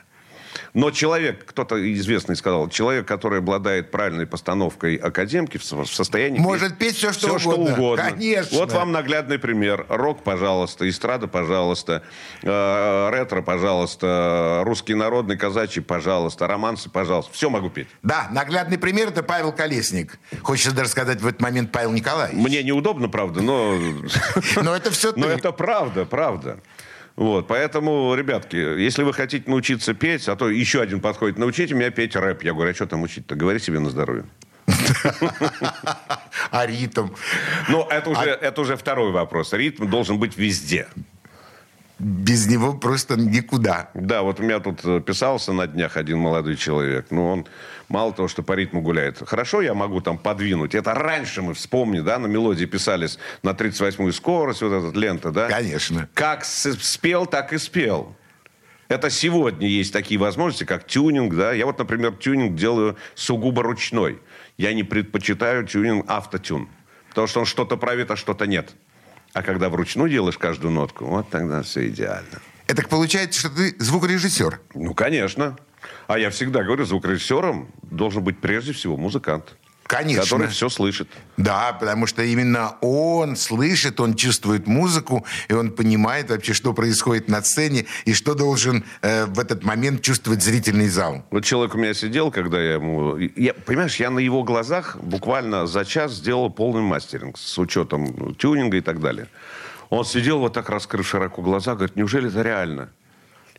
Но 0.73 0.91
человек, 0.91 1.45
кто-то 1.45 1.75
известный 1.93 2.35
сказал, 2.35 2.69
человек, 2.69 3.05
который 3.05 3.39
обладает 3.39 3.91
правильной 3.91 4.25
постановкой 4.25 4.95
академки, 4.95 5.57
в 5.57 5.63
со- 5.63 5.83
в 5.83 5.93
состоянии... 5.93 6.39
Может 6.39 6.77
петь 6.77 6.95
всё, 6.95 7.11
что 7.11 7.37
всё, 7.37 7.51
угодно. 7.51 8.11
Конечно. 8.11 8.57
Вот 8.57 8.71
вам 8.71 8.91
наглядный 8.91 9.37
пример. 9.37 9.85
Рок, 9.89 10.23
пожалуйста, 10.23 10.89
эстрада, 10.89 11.27
пожалуйста, 11.27 12.03
э, 12.41 13.09
ретро, 13.11 13.41
пожалуйста, 13.41 14.61
русский 14.63 14.93
народный, 14.93 15.37
казачий, 15.37 15.81
пожалуйста, 15.81 16.47
романсы, 16.47 16.89
пожалуйста. 16.89 17.33
Все 17.33 17.49
могу 17.49 17.69
петь. 17.69 17.87
Да, 18.01 18.27
наглядный 18.31 18.77
пример 18.77 19.09
это 19.09 19.23
Павел 19.23 19.51
Колесник. 19.51 20.19
Хочется 20.41 20.73
даже 20.73 20.89
сказать 20.89 21.19
в 21.21 21.27
этот 21.27 21.41
момент 21.41 21.71
Павел 21.71 21.91
Николаевич. 21.91 22.37
Мне 22.37 22.63
неудобно, 22.63 23.09
правда, 23.09 23.41
но... 23.41 23.77
Но 24.61 24.75
это 24.75 24.91
все 24.91 25.11
Но 25.15 25.27
это 25.27 25.51
правда, 25.51 26.05
правда. 26.05 26.59
Вот, 27.15 27.47
поэтому, 27.47 28.13
ребятки, 28.15 28.55
если 28.55 29.03
вы 29.03 29.13
хотите 29.13 29.49
научиться 29.49 29.93
петь, 29.93 30.27
а 30.27 30.35
то 30.35 30.49
еще 30.49 30.81
один 30.81 31.01
подходит, 31.01 31.37
научите 31.37 31.73
меня 31.73 31.91
петь 31.91 32.15
рэп. 32.15 32.43
Я 32.43 32.53
говорю, 32.53 32.71
а 32.71 32.73
что 32.73 32.87
там 32.87 33.03
учить-то? 33.03 33.35
Говори 33.35 33.59
себе 33.59 33.79
на 33.79 33.89
здоровье. 33.89 34.25
А 36.51 36.65
ритм? 36.65 37.09
Но 37.69 37.87
это 37.89 38.09
уже, 38.09 38.29
это 38.29 38.61
уже 38.61 38.75
второй 38.75 39.11
вопрос. 39.11 39.53
Ритм 39.53 39.89
должен 39.89 40.19
быть 40.19 40.37
везде. 40.37 40.87
Без 42.01 42.47
него 42.47 42.73
просто 42.73 43.15
никуда. 43.15 43.91
Да, 43.93 44.23
вот 44.23 44.39
у 44.39 44.43
меня 44.43 44.59
тут 44.59 44.79
э, 44.83 45.01
писался 45.01 45.53
на 45.53 45.67
днях 45.67 45.97
один 45.97 46.17
молодой 46.17 46.55
человек. 46.55 47.05
Ну, 47.11 47.27
он 47.27 47.45
мало 47.89 48.11
того, 48.11 48.27
что 48.27 48.41
по 48.41 48.53
ритму 48.53 48.81
гуляет. 48.81 49.21
Хорошо, 49.23 49.61
я 49.61 49.75
могу 49.75 50.01
там 50.01 50.17
подвинуть. 50.17 50.73
Это 50.73 50.95
раньше 50.95 51.43
мы, 51.43 51.53
вспомни, 51.53 51.99
да, 51.99 52.17
на 52.17 52.25
мелодии 52.25 52.65
писались 52.65 53.19
на 53.43 53.51
38-ю 53.51 54.11
скорость, 54.13 54.63
вот 54.63 54.73
эта 54.73 54.97
лента, 54.97 55.31
да? 55.31 55.47
Конечно. 55.47 56.09
Как 56.15 56.43
спел, 56.43 57.27
так 57.27 57.53
и 57.53 57.59
спел. 57.59 58.15
Это 58.87 59.11
сегодня 59.11 59.67
есть 59.67 59.93
такие 59.93 60.19
возможности, 60.19 60.63
как 60.63 60.87
тюнинг, 60.87 61.35
да. 61.35 61.53
Я 61.53 61.67
вот, 61.67 61.77
например, 61.77 62.13
тюнинг 62.13 62.55
делаю 62.55 62.97
сугубо 63.13 63.61
ручной. 63.61 64.19
Я 64.57 64.73
не 64.73 64.81
предпочитаю 64.81 65.67
тюнинг 65.67 66.05
автотюн. 66.07 66.67
Потому 67.09 67.27
что 67.27 67.41
он 67.41 67.45
что-то 67.45 67.77
правит, 67.77 68.09
а 68.09 68.15
что-то 68.15 68.47
нет. 68.47 68.73
А 69.33 69.41
когда 69.43 69.69
вручную 69.69 70.09
делаешь 70.09 70.37
каждую 70.37 70.71
нотку, 70.73 71.05
вот 71.05 71.29
тогда 71.29 71.61
все 71.61 71.87
идеально. 71.87 72.41
Это 72.67 72.87
получается, 72.87 73.39
что 73.39 73.49
ты 73.49 73.75
звукорежиссер. 73.79 74.59
Ну, 74.75 74.93
конечно. 74.93 75.57
А 76.07 76.19
я 76.19 76.29
всегда 76.29 76.63
говорю, 76.63 76.85
звукорежиссером 76.85 77.71
должен 77.83 78.23
быть 78.23 78.39
прежде 78.39 78.73
всего 78.73 78.97
музыкант. 78.97 79.55
Конечно. 79.91 80.23
Который 80.23 80.47
все 80.47 80.69
слышит. 80.69 81.09
Да, 81.35 81.73
потому 81.73 82.07
что 82.07 82.23
именно 82.23 82.77
он 82.79 83.35
слышит, 83.35 83.99
он 83.99 84.15
чувствует 84.15 84.65
музыку, 84.65 85.25
и 85.49 85.53
он 85.53 85.69
понимает 85.69 86.29
вообще, 86.29 86.53
что 86.53 86.71
происходит 86.71 87.27
на 87.27 87.41
сцене, 87.41 87.85
и 88.05 88.13
что 88.13 88.33
должен 88.33 88.85
э, 89.01 89.25
в 89.25 89.37
этот 89.37 89.65
момент 89.65 90.01
чувствовать 90.01 90.41
зрительный 90.41 90.87
зал. 90.87 91.25
Вот 91.29 91.43
человек 91.43 91.75
у 91.75 91.77
меня 91.77 91.93
сидел, 91.93 92.31
когда 92.31 92.61
я 92.61 92.75
ему... 92.75 93.17
Я, 93.17 93.53
понимаешь, 93.53 93.97
я 93.97 94.09
на 94.11 94.19
его 94.19 94.43
глазах 94.43 94.95
буквально 95.01 95.67
за 95.67 95.83
час 95.83 96.13
сделал 96.13 96.49
полный 96.49 96.81
мастеринг 96.81 97.37
с 97.37 97.57
учетом 97.59 98.33
тюнинга 98.35 98.77
и 98.77 98.81
так 98.81 99.01
далее. 99.01 99.27
Он 99.89 100.05
сидел 100.05 100.39
вот 100.39 100.53
так, 100.53 100.69
раскрыв 100.69 101.05
широко 101.05 101.41
глаза, 101.41 101.75
говорит, 101.75 101.97
неужели 101.97 102.29
это 102.29 102.43
реально? 102.43 102.91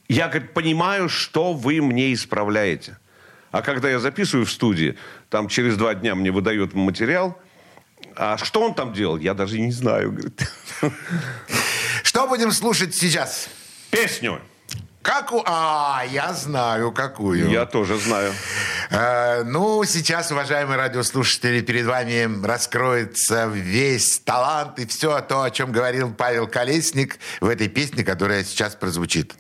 Я, 0.09 0.29
говорит, 0.29 0.55
понимаю, 0.55 1.11
что 1.11 1.53
вы 1.53 1.83
мне 1.83 2.15
исправляете. 2.15 2.97
А 3.53 3.61
когда 3.61 3.91
я 3.91 4.01
записываю 4.01 4.47
в 4.47 4.51
студии, 4.51 4.97
там 5.29 5.47
через 5.47 5.77
два 5.77 5.95
дня 5.95 6.15
мне 6.15 6.33
выдают 6.33 6.73
материал, 6.73 7.39
а 8.17 8.39
что 8.39 8.63
он 8.63 8.75
там 8.75 8.95
делал, 8.95 9.19
я 9.19 9.35
даже 9.35 9.61
не 9.61 9.71
знаю. 9.71 10.19
Что 12.03 12.27
будем 12.27 12.51
слушать 12.51 12.95
сейчас? 12.95 13.49
Песню 13.91 14.41
Как 15.03 15.33
у... 15.33 15.43
А, 15.45 16.03
я 16.11 16.33
знаю, 16.33 16.93
какую. 16.93 17.51
Я 17.51 17.67
тоже 17.67 17.99
знаю. 17.99 18.33
Э, 18.91 19.43
ну, 19.45 19.85
сейчас, 19.85 20.31
уважаемые 20.31 20.79
радиослушатели, 20.79 21.61
перед 21.61 21.85
вами 21.85 22.45
раскроется 22.45 23.47
весь 23.47 24.19
талант 24.21 24.79
и 24.79 24.87
все 24.87 25.21
то, 25.21 25.43
о 25.43 25.51
чем 25.51 25.73
говорил 25.73 26.13
Павел 26.13 26.47
Колесник 26.47 27.19
в 27.41 27.49
этой 27.49 27.69
песне, 27.69 28.03
которая 28.03 28.45
сейчас 28.45 28.75
прозвучит. 28.75 29.35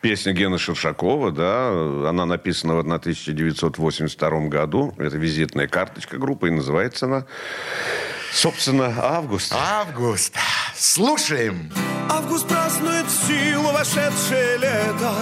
Песня 0.00 0.32
Гены 0.32 0.58
Шершакова, 0.58 1.32
да, 1.32 1.68
она 2.08 2.26
написана 2.26 2.74
в 2.74 2.78
1982 2.78 4.30
году. 4.48 4.94
Это 4.98 5.16
визитная 5.16 5.66
карточка 5.66 6.18
группы, 6.18 6.48
и 6.48 6.50
называется 6.50 7.06
она, 7.06 7.24
собственно, 8.32 8.94
«Август». 8.98 9.52
Август. 9.52 10.34
Слушаем. 10.74 11.72
Август 12.08 12.46
празднует 12.46 13.06
силу 13.10 13.72
вошедшее 13.72 14.58
лето 14.58 15.12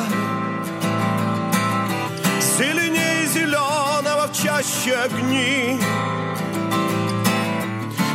Зеленее 2.58 3.26
зеленого 3.26 4.28
в 4.28 4.36
чаще 4.36 4.94
огни 4.94 5.78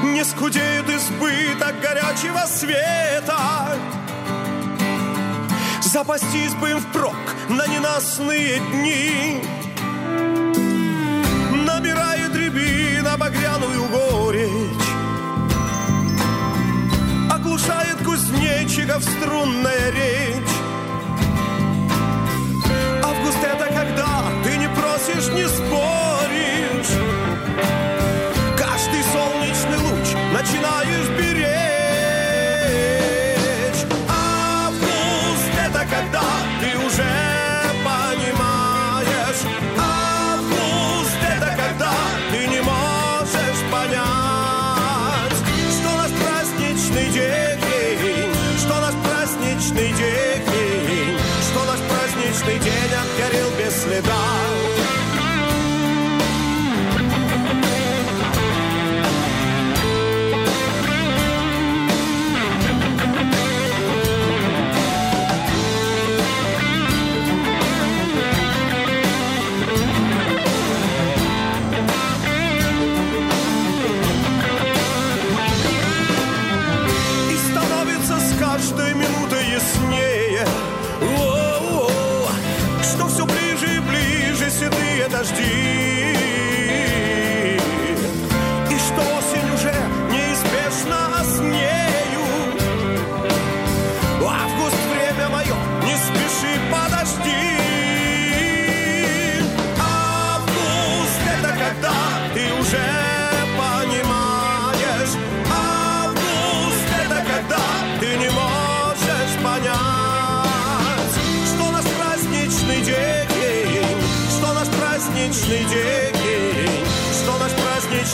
Не 0.03 0.23
скудеет 0.23 0.87
избыток 0.89 1.81
горячего 1.81 2.45
света 2.45 3.77
Запастись 5.91 6.53
бы 6.53 6.69
им 6.69 6.79
впрок 6.79 7.15
на 7.49 7.65
ненастные 7.65 8.59
дни. 8.59 9.41
Набирает 11.65 12.35
рябина 12.35 13.17
багряную 13.17 13.85
горечь. 13.89 14.89
Оглушает 17.31 17.97
кузнечиков 18.05 19.03
струнная 19.03 19.89
речь 19.89 20.58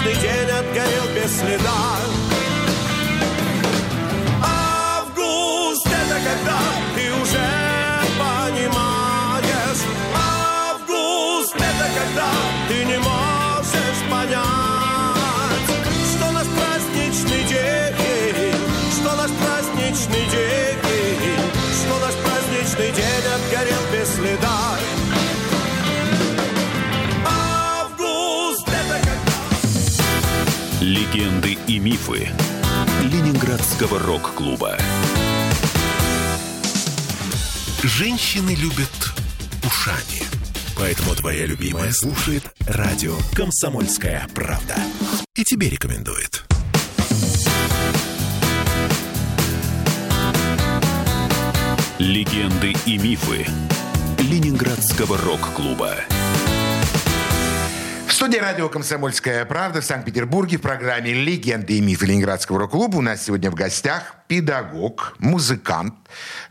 праздничный 0.06 0.22
день 0.22 0.50
отгорел 0.50 1.16
без 1.16 1.40
следа 1.40 2.15
Мифы 32.06 32.30
Ленинградского 33.02 33.98
рок-клуба. 33.98 34.78
Женщины 37.82 38.52
любят 38.52 39.14
ушами. 39.64 40.22
Поэтому 40.78 41.16
твоя 41.16 41.48
любимая 41.48 41.92
слушает 41.92 42.44
радио 42.68 43.16
«Комсомольская 43.34 44.28
правда». 44.36 44.76
И 45.36 45.44
тебе 45.44 45.68
рекомендует. 45.70 46.44
Легенды 51.98 52.76
и 52.86 52.98
мифы 53.00 53.48
Ленинградского 54.20 55.18
рок-клуба. 55.18 55.96
Студии 58.26 58.40
радио 58.40 58.70
«Комсомольская 58.70 59.46
правда» 59.46 59.82
в 59.82 59.86
Санкт-Петербурге 59.86 60.58
в 60.58 60.62
программе 60.62 61.14
«Легенды 61.14 61.78
и 61.78 61.80
мифы 61.80 62.08
Ленинградского 62.08 62.58
рок-клуба» 62.58 62.98
у 62.98 63.02
нас 63.02 63.24
сегодня 63.24 63.52
в 63.52 63.54
гостях 63.54 64.16
педагог, 64.28 65.16
музыкант, 65.20 65.94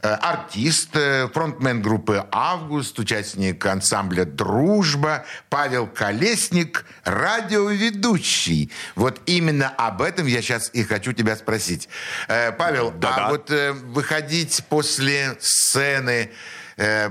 э, 0.00 0.06
артист, 0.08 0.90
э, 0.94 1.26
фронтмен 1.34 1.82
группы 1.82 2.24
«Август», 2.30 2.96
участник 3.00 3.66
ансамбля 3.66 4.24
«Дружба» 4.24 5.24
Павел 5.48 5.88
Колесник, 5.88 6.86
радиоведущий. 7.02 8.70
Вот 8.94 9.20
именно 9.26 9.68
об 9.68 10.00
этом 10.00 10.28
я 10.28 10.42
сейчас 10.42 10.70
и 10.74 10.84
хочу 10.84 11.12
тебя 11.12 11.34
спросить. 11.34 11.88
Э, 12.28 12.52
Павел, 12.52 12.90
а 12.90 12.92
Да-да. 12.92 13.28
вот 13.30 13.50
э, 13.50 13.72
выходить 13.72 14.62
после 14.68 15.36
сцены 15.40 16.30
э, 16.76 17.10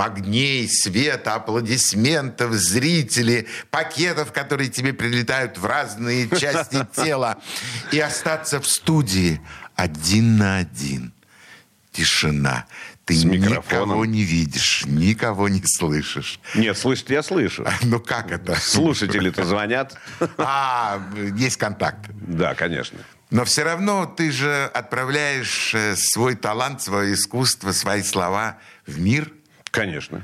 огней, 0.00 0.68
света, 0.68 1.34
аплодисментов, 1.34 2.52
зрителей, 2.52 3.46
пакетов, 3.70 4.32
которые 4.32 4.70
тебе 4.70 4.92
прилетают 4.92 5.58
в 5.58 5.66
разные 5.66 6.28
части 6.28 6.86
тела, 6.96 7.38
и 7.92 8.00
остаться 8.00 8.60
в 8.60 8.66
студии 8.68 9.40
один 9.74 10.36
на 10.36 10.58
один. 10.58 11.12
Тишина. 11.92 12.66
Ты 13.04 13.14
С 13.14 13.24
микрофоном. 13.24 13.88
никого 13.88 14.04
не 14.04 14.22
видишь, 14.22 14.84
никого 14.86 15.48
не 15.48 15.62
слышишь. 15.64 16.38
Нет, 16.54 16.78
слышит, 16.78 17.10
я 17.10 17.22
слышу. 17.22 17.66
Ну 17.82 17.98
как 17.98 18.30
это? 18.30 18.54
Слушатели-то 18.54 19.44
звонят. 19.44 19.98
А, 20.38 21.02
есть 21.36 21.56
контакт. 21.56 22.08
Да, 22.12 22.54
конечно. 22.54 22.98
Но 23.30 23.44
все 23.44 23.64
равно 23.64 24.06
ты 24.06 24.30
же 24.30 24.70
отправляешь 24.74 25.72
э, 25.74 25.94
свой 25.96 26.34
талант, 26.34 26.82
свое 26.82 27.14
искусство, 27.14 27.72
свои 27.72 28.02
слова 28.02 28.58
в 28.86 29.00
мир. 29.00 29.32
Конечно. 29.70 30.22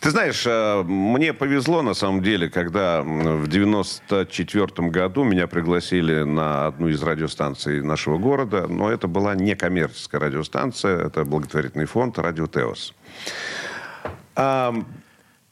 Ты 0.00 0.10
знаешь, 0.10 0.44
э, 0.46 0.82
мне 0.82 1.32
повезло 1.32 1.82
на 1.82 1.94
самом 1.94 2.22
деле, 2.22 2.50
когда 2.50 3.02
в 3.02 3.46
94 3.46 4.88
году 4.88 5.22
меня 5.24 5.46
пригласили 5.46 6.22
на 6.22 6.66
одну 6.66 6.88
из 6.88 7.02
радиостанций 7.02 7.82
нашего 7.82 8.18
города, 8.18 8.66
но 8.66 8.90
это 8.90 9.06
была 9.06 9.34
не 9.34 9.54
коммерческая 9.54 10.20
радиостанция, 10.20 11.06
это 11.06 11.24
благотворительный 11.24 11.86
фонд 11.86 12.18
«Радио 12.18 12.46
Теос». 12.46 12.94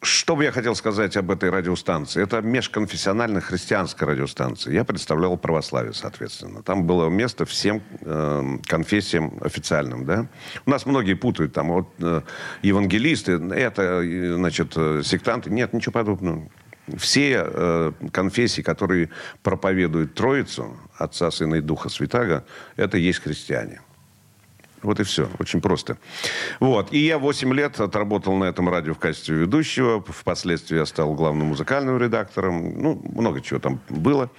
Что 0.02 0.34
бы 0.34 0.44
я 0.44 0.52
хотел 0.52 0.74
сказать 0.74 1.14
об 1.18 1.30
этой 1.30 1.50
радиостанции? 1.50 2.22
Это 2.22 2.40
межконфессиональная 2.40 3.42
христианская 3.42 4.06
радиостанция. 4.06 4.72
Я 4.72 4.84
представлял 4.84 5.36
православие, 5.36 5.92
соответственно. 5.92 6.62
Там 6.62 6.86
было 6.86 7.10
место 7.10 7.44
всем 7.44 7.82
э, 8.00 8.58
конфессиям 8.66 9.38
официальным, 9.42 10.06
да. 10.06 10.26
У 10.64 10.70
нас 10.70 10.86
многие 10.86 11.12
путают, 11.14 11.52
там, 11.52 11.68
вот, 11.68 11.88
э, 11.98 12.22
евангелисты, 12.62 13.32
это, 13.32 14.02
значит, 14.36 14.72
э, 14.74 15.02
сектанты. 15.04 15.50
Нет, 15.50 15.74
ничего 15.74 15.92
подобного. 15.92 16.48
Все 16.96 17.44
э, 17.44 17.92
конфессии, 18.10 18.62
которые 18.62 19.10
проповедуют 19.42 20.14
Троицу, 20.14 20.78
Отца, 20.96 21.30
Сына 21.30 21.56
и 21.56 21.60
Духа 21.60 21.90
Святаго, 21.90 22.46
это 22.76 22.96
есть 22.96 23.18
христиане. 23.18 23.82
Вот 24.82 25.00
и 25.00 25.02
все. 25.02 25.28
Очень 25.38 25.60
просто. 25.60 25.98
Вот. 26.58 26.92
И 26.92 26.98
я 26.98 27.18
8 27.18 27.52
лет 27.54 27.80
отработал 27.80 28.34
на 28.36 28.44
этом 28.44 28.68
радио 28.68 28.94
в 28.94 28.98
качестве 28.98 29.36
ведущего. 29.36 30.02
Впоследствии 30.06 30.78
я 30.78 30.86
стал 30.86 31.14
главным 31.14 31.48
музыкальным 31.48 31.98
редактором. 31.98 32.80
Ну, 32.80 33.02
много 33.14 33.40
чего 33.40 33.60
там 33.60 33.80
было. 33.88 34.30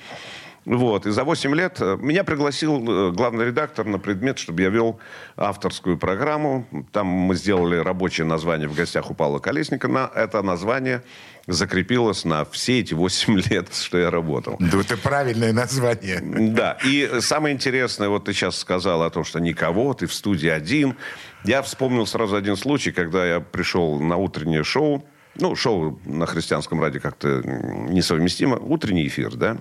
Вот. 0.65 1.07
И 1.07 1.11
за 1.11 1.23
8 1.23 1.55
лет 1.55 1.77
э, 1.81 1.97
меня 1.99 2.23
пригласил 2.23 2.77
э, 2.77 3.11
главный 3.11 3.45
редактор 3.45 3.85
на 3.85 3.97
предмет, 3.97 4.37
чтобы 4.37 4.61
я 4.61 4.69
вел 4.69 4.99
авторскую 5.35 5.97
программу. 5.97 6.67
Там 6.91 7.07
мы 7.07 7.35
сделали 7.35 7.77
рабочее 7.77 8.25
название 8.25 8.67
в 8.67 8.75
гостях 8.75 9.09
у 9.09 9.15
Павла 9.15 9.39
Колесника. 9.39 9.87
На 9.87 10.09
это 10.13 10.41
название 10.43 11.01
закрепилось 11.47 12.25
на 12.25 12.45
все 12.45 12.79
эти 12.79 12.93
8 12.93 13.39
лет, 13.49 13.73
что 13.73 13.97
я 13.97 14.09
работал. 14.09 14.57
Да 14.59 14.79
это 14.79 14.97
правильное 14.97 15.53
название. 15.53 16.19
Да. 16.21 16.77
И 16.85 17.19
самое 17.19 17.55
интересное, 17.55 18.09
вот 18.09 18.25
ты 18.25 18.33
сейчас 18.33 18.57
сказал 18.57 19.03
о 19.03 19.09
том, 19.09 19.23
что 19.23 19.39
никого, 19.39 19.93
ты 19.93 20.07
в 20.07 20.13
студии 20.13 20.49
один. 20.49 20.95
Я 21.43 21.61
вспомнил 21.61 22.05
сразу 22.05 22.35
один 22.35 22.55
случай, 22.55 22.91
когда 22.91 23.25
я 23.25 23.39
пришел 23.39 23.99
на 23.99 24.17
утреннее 24.17 24.63
шоу. 24.63 25.05
Ну, 25.35 25.55
шоу 25.55 25.99
на 26.05 26.25
христианском 26.25 26.81
радио 26.81 26.99
как-то 26.99 27.41
несовместимо. 27.43 28.57
Утренний 28.57 29.07
эфир, 29.07 29.35
да? 29.35 29.57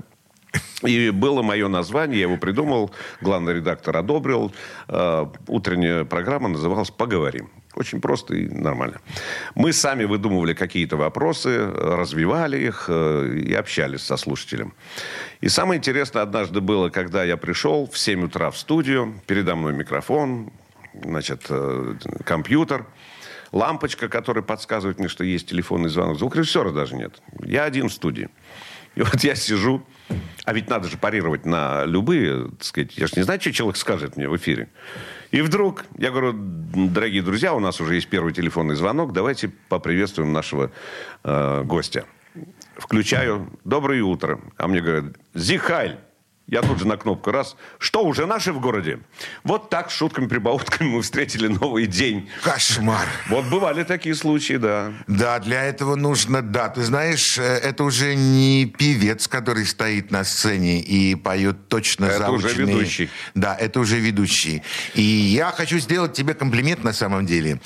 И 0.83 1.11
было 1.11 1.43
мое 1.43 1.69
название, 1.69 2.21
я 2.21 2.27
его 2.27 2.37
придумал, 2.37 2.91
главный 3.21 3.55
редактор 3.55 3.97
одобрил. 3.97 4.53
Э, 4.89 5.27
утренняя 5.47 6.05
программа 6.05 6.49
называлась 6.49 6.91
«Поговорим». 6.91 7.51
Очень 7.75 8.01
просто 8.01 8.35
и 8.35 8.49
нормально. 8.49 9.01
Мы 9.55 9.73
сами 9.73 10.05
выдумывали 10.05 10.55
какие-то 10.55 10.97
вопросы, 10.97 11.71
развивали 11.71 12.59
их 12.59 12.87
э, 12.89 13.39
и 13.47 13.55
общались 13.55 14.03
со 14.03 14.17
слушателем. 14.17 14.75
И 15.41 15.49
самое 15.49 15.79
интересное 15.79 16.23
однажды 16.23 16.61
было, 16.61 16.89
когда 16.89 17.23
я 17.23 17.37
пришел 17.37 17.89
в 17.89 17.97
7 17.97 18.25
утра 18.25 18.51
в 18.51 18.59
студию, 18.59 19.21
передо 19.27 19.55
мной 19.55 19.73
микрофон, 19.73 20.51
значит, 21.05 21.47
э, 21.49 21.95
компьютер, 22.25 22.87
лампочка, 23.53 24.09
которая 24.09 24.43
подсказывает 24.43 24.99
мне, 24.99 25.09
что 25.09 25.23
есть 25.23 25.49
телефонный 25.49 25.91
звонок. 25.91 26.19
Звукорежиссера 26.19 26.71
даже 26.71 26.97
нет. 26.97 27.23
Я 27.45 27.65
один 27.65 27.89
в 27.89 27.93
студии. 27.93 28.29
И 28.97 29.03
вот 29.03 29.23
я 29.23 29.37
сижу, 29.37 29.87
а 30.45 30.53
ведь 30.53 30.69
надо 30.69 30.89
же 30.89 30.99
парировать 30.99 31.47
на 31.47 31.85
любые, 31.85 32.49
так 32.51 32.65
сказать, 32.65 32.99
я 32.99 33.07
же 33.07 33.13
не 33.17 33.23
знаю, 33.23 33.41
что 33.41 33.53
человек 33.53 33.77
скажет 33.77 34.17
мне 34.17 34.29
в 34.29 34.37
эфире. 34.37 34.69
И 35.31 35.43
вдруг, 35.43 35.85
я 35.97 36.11
говорю, 36.11 36.33
дорогие 36.35 37.23
друзья, 37.23 37.55
у 37.55 37.61
нас 37.61 37.81
уже 37.81 37.95
есть 37.95 38.09
первый 38.09 38.33
телефонный 38.33 38.75
звонок, 38.75 39.13
давайте 39.13 39.49
поприветствуем 39.69 40.33
нашего 40.33 40.73
э, 41.23 41.63
гостя. 41.65 42.05
Включаю, 42.77 43.49
доброе 43.65 44.03
утро. 44.03 44.41
А 44.57 44.67
мне 44.67 44.81
говорят, 44.81 45.17
Зихайль. 45.35 45.99
Я 46.51 46.63
тут 46.63 46.81
же 46.81 46.87
на 46.89 46.97
кнопку 46.97 47.31
раз. 47.31 47.55
Что, 47.79 48.05
уже 48.05 48.27
наши 48.27 48.53
в 48.53 48.61
городе? 48.61 48.99
Вот 49.45 49.71
так, 49.71 49.89
шутками-прибаутками 49.91 50.89
мы 50.89 51.03
встретили 51.03 51.47
новый 51.47 51.87
день. 51.87 52.29
Кошмар. 52.43 53.07
Вот 53.29 53.45
бывали 53.47 53.85
такие 53.85 54.17
случаи, 54.17 54.55
да. 54.57 54.93
Да, 55.07 55.39
для 55.39 55.63
этого 55.65 55.95
нужно, 55.95 56.43
да, 56.43 56.69
ты 56.69 56.83
знаешь, 56.83 57.39
э, 57.39 57.43
это 57.43 57.85
уже 57.85 58.17
не 58.17 58.67
певец, 58.67 59.29
который 59.29 59.65
стоит 59.65 60.11
на 60.11 60.25
сцене 60.25 60.81
и 60.81 61.15
поет 61.15 61.69
точно 61.69 62.07
Это 62.07 62.31
уже 62.33 62.49
заученные- 62.49 62.67
ведущий. 62.75 63.11
Да, 63.37 63.55
это 63.55 63.79
уже 63.79 64.01
ведущий. 64.01 64.63
И 64.95 65.03
я 65.03 65.53
хочу 65.53 65.79
сделать 65.79 66.15
тебе 66.15 66.35
комплимент 66.35 66.83
на 66.83 66.93
самом 66.93 67.27
деле. 67.27 67.61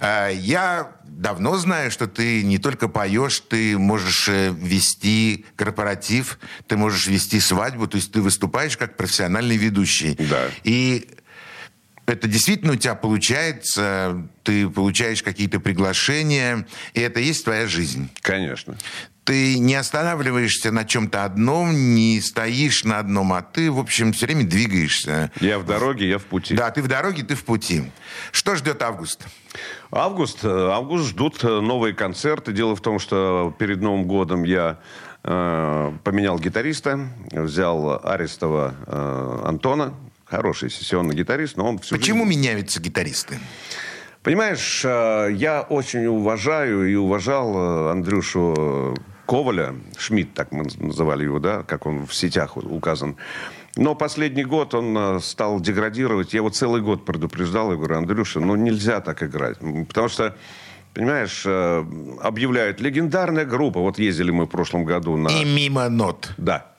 Э, 0.00 0.30
Я 0.34 0.90
давно 1.16 1.56
знаю, 1.56 1.90
что 1.90 2.06
ты 2.06 2.42
не 2.42 2.58
только 2.58 2.88
поешь, 2.88 3.40
ты 3.40 3.78
можешь 3.78 4.28
э, 4.28 4.54
вести 4.56 5.46
корпоратив, 5.56 6.38
ты 6.66 6.76
можешь 6.76 7.06
вести 7.06 7.40
свадьбу, 7.40 7.86
то 7.86 7.96
есть 7.96 8.12
ты 8.12 8.20
выступаешь 8.20 8.76
как 8.76 8.96
профессиональный 8.96 9.56
ведущий. 9.56 10.16
Да. 10.18 10.48
И 10.64 11.08
это 12.06 12.28
действительно 12.28 12.72
у 12.72 12.76
тебя 12.76 12.94
получается, 12.94 14.28
ты 14.42 14.68
получаешь 14.68 15.22
какие-то 15.22 15.60
приглашения, 15.60 16.66
и 16.92 17.00
это 17.00 17.20
есть 17.20 17.44
твоя 17.44 17.66
жизнь. 17.66 18.10
Конечно. 18.20 18.76
Ты 19.24 19.58
не 19.58 19.74
останавливаешься 19.74 20.70
на 20.70 20.84
чем-то 20.84 21.24
одном, 21.24 21.94
не 21.94 22.20
стоишь 22.20 22.84
на 22.84 22.98
одном, 22.98 23.32
а 23.32 23.40
ты, 23.40 23.70
в 23.70 23.78
общем, 23.78 24.12
все 24.12 24.26
время 24.26 24.44
двигаешься. 24.44 25.30
Я 25.40 25.58
в 25.58 25.64
дороге, 25.64 26.08
я 26.08 26.18
в 26.18 26.24
пути. 26.24 26.54
Да, 26.54 26.70
ты 26.70 26.82
в 26.82 26.88
дороге, 26.88 27.22
ты 27.22 27.34
в 27.34 27.42
пути. 27.44 27.84
Что 28.32 28.54
ждет 28.54 28.82
август? 28.82 29.22
Август. 29.90 30.40
э, 30.44 30.48
Август 30.70 31.08
ждут 31.08 31.42
э, 31.42 31.60
новые 31.60 31.94
концерты. 31.94 32.52
Дело 32.52 32.76
в 32.76 32.82
том, 32.82 32.98
что 32.98 33.54
перед 33.58 33.80
Новым 33.80 34.04
годом 34.04 34.42
я 34.44 34.78
э, 35.22 35.92
поменял 36.04 36.38
гитариста, 36.38 37.08
взял 37.32 38.00
Арестова 38.06 38.74
э, 38.86 39.42
Антона, 39.46 39.94
хороший 40.26 40.68
сессионный 40.70 41.14
гитарист, 41.14 41.56
но 41.56 41.66
он 41.66 41.78
всю 41.78 41.96
Почему 41.96 42.26
жизнь- 42.26 42.40
меняются 42.40 42.78
гитаристы? 42.78 43.38
Понимаешь, 44.22 44.82
э, 44.84 45.30
я 45.32 45.62
очень 45.62 46.04
уважаю 46.06 46.90
и 46.90 46.94
уважал 46.94 47.88
Андрюшу 47.90 48.96
Коваля, 49.26 49.74
Шмидт, 49.96 50.34
так 50.34 50.52
мы 50.52 50.66
называли 50.78 51.24
его, 51.24 51.38
да, 51.38 51.62
как 51.62 51.86
он 51.86 52.06
в 52.06 52.14
сетях 52.14 52.56
указан. 52.56 53.16
Но 53.76 53.94
последний 53.94 54.44
год 54.44 54.74
он 54.74 54.96
э, 54.96 55.20
стал 55.20 55.60
деградировать. 55.60 56.32
Я 56.32 56.38
его 56.38 56.50
целый 56.50 56.80
год 56.80 57.04
предупреждал. 57.04 57.72
Я 57.72 57.76
говорю, 57.76 57.98
Андрюша, 57.98 58.40
ну 58.40 58.54
нельзя 58.54 59.00
так 59.00 59.22
играть. 59.22 59.58
Потому 59.88 60.08
что, 60.08 60.36
понимаешь, 60.92 61.42
э, 61.44 61.84
объявляют 62.22 62.80
легендарная 62.80 63.44
группа. 63.44 63.80
Вот 63.80 63.98
ездили 63.98 64.30
мы 64.30 64.44
в 64.44 64.48
прошлом 64.48 64.84
году 64.84 65.16
на... 65.16 65.28
И 65.28 65.44
мимо 65.44 65.88
нот. 65.88 66.32
Да. 66.36 66.72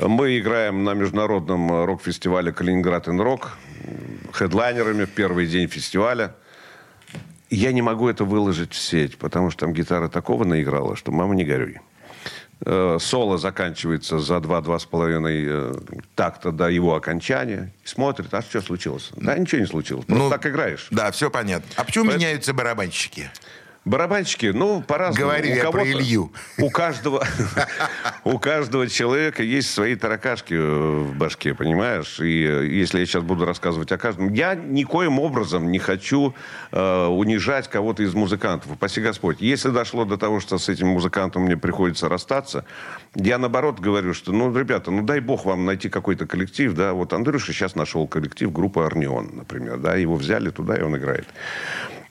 Мы 0.00 0.38
играем 0.38 0.84
на 0.84 0.94
международном 0.94 1.72
э, 1.72 1.84
рок-фестивале 1.84 2.52
«Калининград 2.52 3.08
Рок» 3.08 3.58
хедлайнерами 4.32 5.04
в 5.04 5.10
первый 5.10 5.46
день 5.46 5.68
фестиваля. 5.68 6.34
Я 7.54 7.72
не 7.72 7.82
могу 7.82 8.08
это 8.08 8.24
выложить 8.24 8.72
в 8.72 8.76
сеть, 8.78 9.16
потому 9.16 9.50
что 9.50 9.60
там 9.60 9.72
гитара 9.72 10.08
такого 10.08 10.44
наиграла, 10.44 10.96
что 10.96 11.12
мама 11.12 11.34
не 11.34 11.44
горюй. 11.44 11.80
Э, 12.66 12.98
Соло 13.00 13.38
заканчивается 13.38 14.18
за 14.18 14.36
2-2,5 14.36 15.26
э, 15.26 15.74
такта 16.14 16.50
до 16.50 16.68
его 16.68 16.94
окончания. 16.96 17.72
Смотрит, 17.84 18.32
а 18.34 18.42
что 18.42 18.60
случилось? 18.60 19.10
Да, 19.16 19.36
ничего 19.38 19.60
не 19.60 19.66
случилось. 19.66 20.04
Просто 20.06 20.24
Ну, 20.24 20.30
так 20.30 20.46
играешь. 20.46 20.88
Да, 20.90 21.10
все 21.12 21.30
понятно. 21.30 21.68
А 21.76 21.84
почему 21.84 22.06
Поэт- 22.06 22.16
меняются 22.16 22.54
барабанщики? 22.54 23.30
Барабанщики, 23.84 24.46
ну, 24.46 24.80
по-разному. 24.80 25.26
Говорю 25.26 25.68
У 25.68 25.72
про 25.72 25.84
Илью. 25.84 26.32
У 26.58 26.70
каждого, 26.70 27.22
у 28.24 28.38
каждого 28.38 28.88
человека 28.88 29.42
есть 29.42 29.70
свои 29.70 29.94
таракашки 29.94 30.54
в 30.54 31.14
башке, 31.14 31.52
понимаешь? 31.52 32.18
И 32.18 32.44
э, 32.44 32.66
если 32.66 33.00
я 33.00 33.06
сейчас 33.06 33.22
буду 33.22 33.44
рассказывать 33.44 33.92
о 33.92 33.98
каждом... 33.98 34.32
Я 34.32 34.54
никоим 34.54 35.18
образом 35.18 35.70
не 35.70 35.78
хочу 35.78 36.34
э, 36.72 37.06
унижать 37.06 37.68
кого-то 37.68 38.02
из 38.02 38.14
музыкантов. 38.14 38.72
Упаси 38.72 39.02
Господь. 39.02 39.42
Если 39.42 39.68
дошло 39.68 40.06
до 40.06 40.16
того, 40.16 40.40
что 40.40 40.56
с 40.56 40.70
этим 40.70 40.88
музыкантом 40.88 41.42
мне 41.42 41.58
приходится 41.58 42.08
расстаться, 42.08 42.64
я 43.14 43.36
наоборот 43.36 43.80
говорю, 43.80 44.14
что, 44.14 44.32
ну, 44.32 44.56
ребята, 44.56 44.90
ну, 44.90 45.02
дай 45.02 45.20
бог 45.20 45.44
вам 45.44 45.66
найти 45.66 45.90
какой-то 45.90 46.26
коллектив, 46.26 46.72
да. 46.72 46.94
Вот 46.94 47.12
Андрюша 47.12 47.52
сейчас 47.52 47.74
нашел 47.74 48.06
коллектив 48.06 48.50
группы 48.50 48.80
«Орнеон», 48.80 49.30
например, 49.34 49.76
да. 49.76 49.94
Его 49.94 50.14
взяли 50.14 50.48
туда, 50.48 50.76
и 50.76 50.80
он 50.80 50.96
играет. 50.96 51.26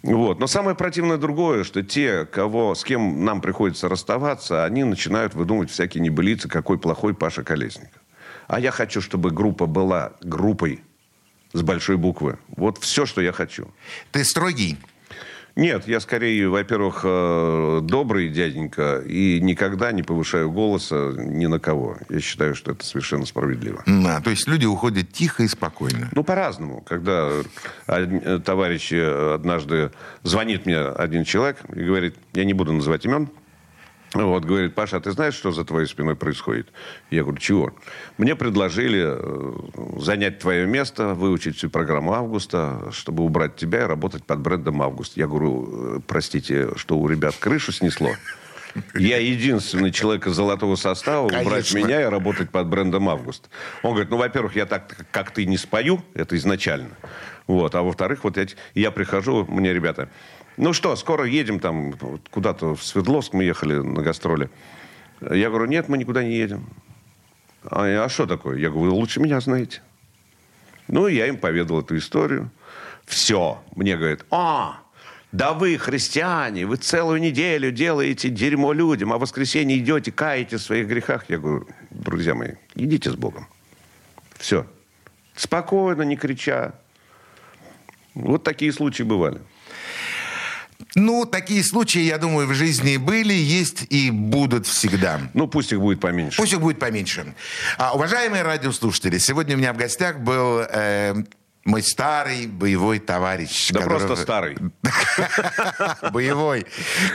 Вот. 0.03 0.39
Но 0.39 0.47
самое 0.47 0.75
противное 0.75 1.17
другое, 1.17 1.63
что 1.63 1.81
те, 1.81 2.25
кого, 2.25 2.75
с 2.75 2.83
кем 2.83 3.23
нам 3.23 3.39
приходится 3.39 3.87
расставаться, 3.87 4.65
они 4.65 4.83
начинают 4.83 5.33
выдумывать 5.33 5.71
всякие 5.71 6.03
небылицы, 6.03 6.49
какой 6.49 6.77
плохой 6.77 7.13
Паша 7.13 7.43
Колесников. 7.43 8.01
А 8.47 8.59
я 8.59 8.71
хочу, 8.71 9.01
чтобы 9.01 9.31
группа 9.31 9.65
была 9.65 10.11
группой 10.21 10.83
с 11.53 11.61
большой 11.61 11.95
буквы. 11.95 12.37
Вот 12.49 12.77
все, 12.79 13.05
что 13.05 13.21
я 13.21 13.31
хочу. 13.31 13.71
Ты 14.11 14.25
строгий? 14.25 14.77
Нет, 15.55 15.87
я 15.87 15.99
скорее, 15.99 16.49
во-первых, 16.49 17.01
э, 17.03 17.79
добрый 17.83 18.29
дяденька 18.29 19.03
и 19.05 19.39
никогда 19.39 19.91
не 19.91 20.01
повышаю 20.01 20.49
голоса 20.51 21.13
ни 21.15 21.45
на 21.45 21.59
кого. 21.59 21.97
Я 22.09 22.19
считаю, 22.21 22.55
что 22.55 22.71
это 22.71 22.83
совершенно 22.83 23.25
справедливо. 23.25 23.83
М, 23.85 24.05
а, 24.07 24.19
то 24.19 24.31
есть 24.31 24.47
люди 24.47 24.65
уходят 24.65 25.11
тихо 25.11 25.43
и 25.43 25.47
спокойно. 25.47 26.09
Ну, 26.11 26.23
по-разному. 26.23 26.81
Когда 26.81 27.29
э, 27.87 28.39
товарищи 28.43 28.95
однажды 29.35 29.91
звонит 30.23 30.65
мне 30.65 30.79
один 30.79 31.23
человек 31.23 31.57
и 31.75 31.83
говорит, 31.83 32.15
я 32.33 32.45
не 32.45 32.53
буду 32.53 32.71
называть 32.73 33.05
имен, 33.05 33.29
Вот, 34.13 34.45
говорит, 34.45 34.75
Паша, 34.75 34.97
а 34.97 34.99
ты 34.99 35.11
знаешь, 35.11 35.33
что 35.33 35.51
за 35.51 35.65
твоей 35.65 35.87
спиной 35.87 36.15
происходит? 36.15 36.67
Я 37.09 37.23
говорю, 37.23 37.39
чего? 37.39 37.73
Мне 38.17 38.35
предложили 38.35 39.01
э, 39.05 39.99
занять 39.99 40.39
твое 40.39 40.67
место, 40.67 41.15
выучить 41.15 41.57
всю 41.57 41.69
программу 41.69 42.13
Августа, 42.13 42.91
чтобы 42.91 43.23
убрать 43.23 43.55
тебя 43.55 43.83
и 43.83 43.87
работать 43.87 44.23
под 44.23 44.39
брендом 44.39 44.81
Август. 44.83 45.17
Я 45.17 45.27
говорю, 45.27 45.97
«Э, 45.97 45.99
простите, 46.05 46.69
что 46.75 46.97
у 46.99 47.07
ребят 47.07 47.35
крышу 47.39 47.71
снесло? 47.71 48.11
Я 48.95 49.17
единственный 49.17 49.91
человек 49.91 50.27
из 50.27 50.33
золотого 50.33 50.75
состава, 50.75 51.25
убрать 51.25 51.43
Конечно. 51.43 51.77
меня 51.77 52.01
и 52.01 52.05
работать 52.05 52.49
под 52.49 52.67
брендом 52.67 53.09
Август. 53.09 53.49
Он 53.81 53.91
говорит, 53.91 54.09
ну, 54.09 54.17
во-первых, 54.17 54.55
я 54.55 54.65
так, 54.65 55.05
как 55.11 55.31
ты, 55.31 55.45
не 55.45 55.57
спою, 55.57 56.03
это 56.13 56.35
изначально. 56.37 56.91
Вот. 57.47 57.75
А 57.75 57.81
во-вторых, 57.81 58.23
вот 58.23 58.37
я, 58.37 58.45
я 58.73 58.91
прихожу, 58.91 59.45
мне 59.47 59.73
ребята, 59.73 60.09
ну 60.57 60.73
что, 60.73 60.95
скоро 60.95 61.25
едем 61.25 61.59
там 61.59 61.93
куда-то 62.29 62.75
в 62.75 62.83
Свердловск, 62.83 63.33
мы 63.33 63.43
ехали 63.43 63.75
на 63.75 64.01
гастроли. 64.01 64.49
Я 65.21 65.49
говорю, 65.49 65.65
нет, 65.65 65.89
мы 65.89 65.97
никуда 65.97 66.23
не 66.23 66.35
едем. 66.35 66.67
А, 67.63 68.05
а 68.05 68.09
что 68.09 68.25
такое? 68.25 68.57
Я 68.57 68.69
говорю, 68.69 68.91
вы 68.91 68.97
лучше 68.97 69.19
меня 69.19 69.39
знаете. 69.39 69.81
Ну, 70.87 71.07
я 71.07 71.27
им 71.27 71.37
поведал 71.37 71.81
эту 71.81 71.97
историю. 71.97 72.51
Все. 73.05 73.61
Мне 73.75 73.97
говорят, 73.97 74.25
а, 74.31 74.81
да 75.31 75.53
вы, 75.53 75.77
христиане, 75.77 76.65
вы 76.65 76.75
целую 76.77 77.19
неделю 77.19 77.71
делаете 77.71 78.29
дерьмо 78.29 78.73
людям, 78.73 79.13
а 79.13 79.17
в 79.17 79.21
воскресенье 79.21 79.77
идете, 79.77 80.11
каете 80.11 80.57
в 80.57 80.61
своих 80.61 80.87
грехах. 80.87 81.25
Я 81.29 81.39
говорю, 81.39 81.67
друзья 81.89 82.35
мои, 82.35 82.51
идите 82.75 83.09
с 83.09 83.15
Богом. 83.15 83.47
Все. 84.37 84.67
Спокойно, 85.35 86.03
не 86.03 86.17
крича. 86.17 86.73
Вот 88.13 88.43
такие 88.43 88.71
случаи 88.71 89.03
бывали. 89.03 89.41
Ну, 90.95 91.25
такие 91.25 91.63
случаи, 91.63 92.01
я 92.01 92.17
думаю, 92.17 92.47
в 92.47 92.53
жизни 92.53 92.97
были, 92.97 93.33
есть 93.33 93.85
и 93.89 94.11
будут 94.11 94.67
всегда. 94.67 95.21
Ну, 95.33 95.47
пусть 95.47 95.71
их 95.71 95.79
будет 95.79 95.99
поменьше. 95.99 96.37
Пусть 96.37 96.53
их 96.53 96.61
будет 96.61 96.79
поменьше. 96.79 97.33
А, 97.77 97.93
уважаемые 97.93 98.43
радиослушатели, 98.43 99.17
сегодня 99.17 99.55
у 99.55 99.59
меня 99.59 99.73
в 99.73 99.77
гостях 99.77 100.19
был 100.19 100.59
э, 100.59 101.15
мой 101.65 101.81
старый 101.81 102.47
боевой 102.47 102.99
товарищ. 102.99 103.71
Да 103.71 103.79
которого- 103.81 104.07
просто 104.07 104.21
старый. 104.23 104.57
боевой, 106.11 106.65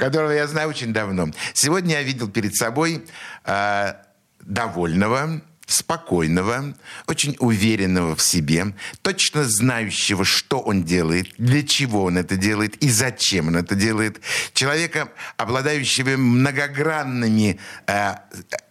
которого 0.00 0.30
я 0.30 0.46
знаю 0.46 0.68
очень 0.68 0.92
давно. 0.92 1.28
Сегодня 1.52 1.96
я 1.96 2.02
видел 2.02 2.28
перед 2.28 2.54
собой 2.54 3.04
э, 3.44 3.92
довольного, 4.40 5.42
спокойного, 5.68 6.74
очень 7.06 7.36
уверенного 7.38 8.16
в 8.16 8.22
себе, 8.22 8.74
точно 9.02 9.44
знающего, 9.44 10.24
что 10.24 10.58
он 10.60 10.82
делает, 10.82 11.28
для 11.36 11.62
чего 11.62 12.04
он 12.04 12.16
это 12.16 12.36
делает 12.36 12.76
и 12.82 12.88
зачем 12.88 13.48
он 13.48 13.56
это 13.56 13.74
делает. 13.74 14.20
Человека, 14.54 15.10
обладающего 15.36 16.16
многогранными 16.16 17.60
э, 17.86 18.14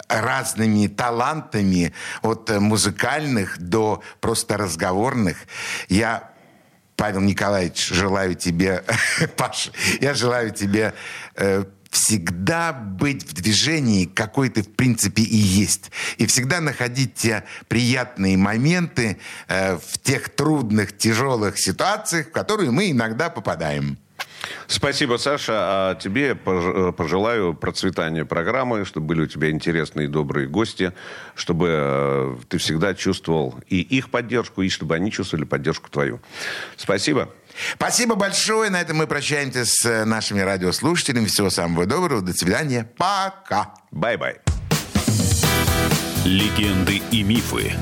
разными 0.10 0.88
талантами, 0.88 1.94
от 2.24 2.50
э, 2.50 2.60
музыкальных 2.60 3.60
до 3.60 4.04
просто 4.20 4.58
разговорных. 4.58 5.38
Я 5.90 6.32
Павел 6.98 7.22
Николаевич, 7.22 7.90
желаю 7.90 8.34
тебе, 8.34 8.84
Паша, 9.38 9.72
я 10.02 10.16
желаю 10.16 10.50
тебе 10.50 10.96
э, 11.36 11.64
всегда 11.98 12.74
быть 12.74 13.24
в 13.24 13.34
движении, 13.34 14.06
какой 14.06 14.50
ты 14.50 14.62
в 14.62 14.72
принципе 14.72 15.24
и 15.24 15.36
есть. 15.36 15.92
И 16.18 16.28
всегда 16.28 16.62
находить 16.62 17.16
те 17.16 17.44
приятные 17.68 18.38
моменты 18.38 19.18
э, 19.48 19.78
в 19.78 19.98
тех 20.04 20.30
трудных, 20.30 20.96
тяжелых 20.96 21.58
ситуациях, 21.58 22.28
в 22.28 22.32
которые 22.32 22.70
мы 22.70 22.92
иногда 22.92 23.30
попадаем. 23.30 23.98
Спасибо, 24.68 25.18
Саша. 25.18 25.54
А 25.56 25.96
тебе 25.96 26.38
э, 26.46 26.92
пожелаю 26.96 27.56
процветания 27.56 28.26
программы, 28.26 28.86
чтобы 28.86 29.08
были 29.08 29.22
у 29.22 29.28
тебя 29.28 29.50
интересные 29.50 30.06
и 30.06 30.10
добрые 30.10 30.48
гости, 30.48 30.94
чтобы 31.34 31.68
э, 31.72 32.38
ты 32.48 32.60
всегда 32.60 32.94
чувствовал 32.94 33.56
и 33.68 33.82
их 33.82 34.12
поддержку, 34.12 34.62
и 34.62 34.70
чтобы 34.70 34.94
они 34.94 35.12
чувствовали 35.12 35.46
поддержку 35.46 35.90
твою. 35.90 36.20
Спасибо. 36.76 37.30
Спасибо 37.76 38.16
большое. 38.16 38.70
На 38.70 38.82
этом 38.82 38.98
мы 38.98 39.08
прощаемся 39.08 39.66
с 39.66 39.86
э, 39.86 40.06
нашими 40.06 40.42
радиослушателями. 40.42 41.26
Всего 41.26 41.50
самого 41.50 41.86
доброго. 41.86 42.22
До 42.22 42.34
свидания. 42.34 42.90
Пока. 42.98 43.74
Bye-bye. 43.92 44.38
Легенды 46.26 47.02
и 47.12 47.24
мифы 47.24 47.74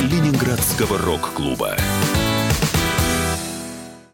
Ленинградского 0.00 0.98
рок-клуба. 0.98 1.76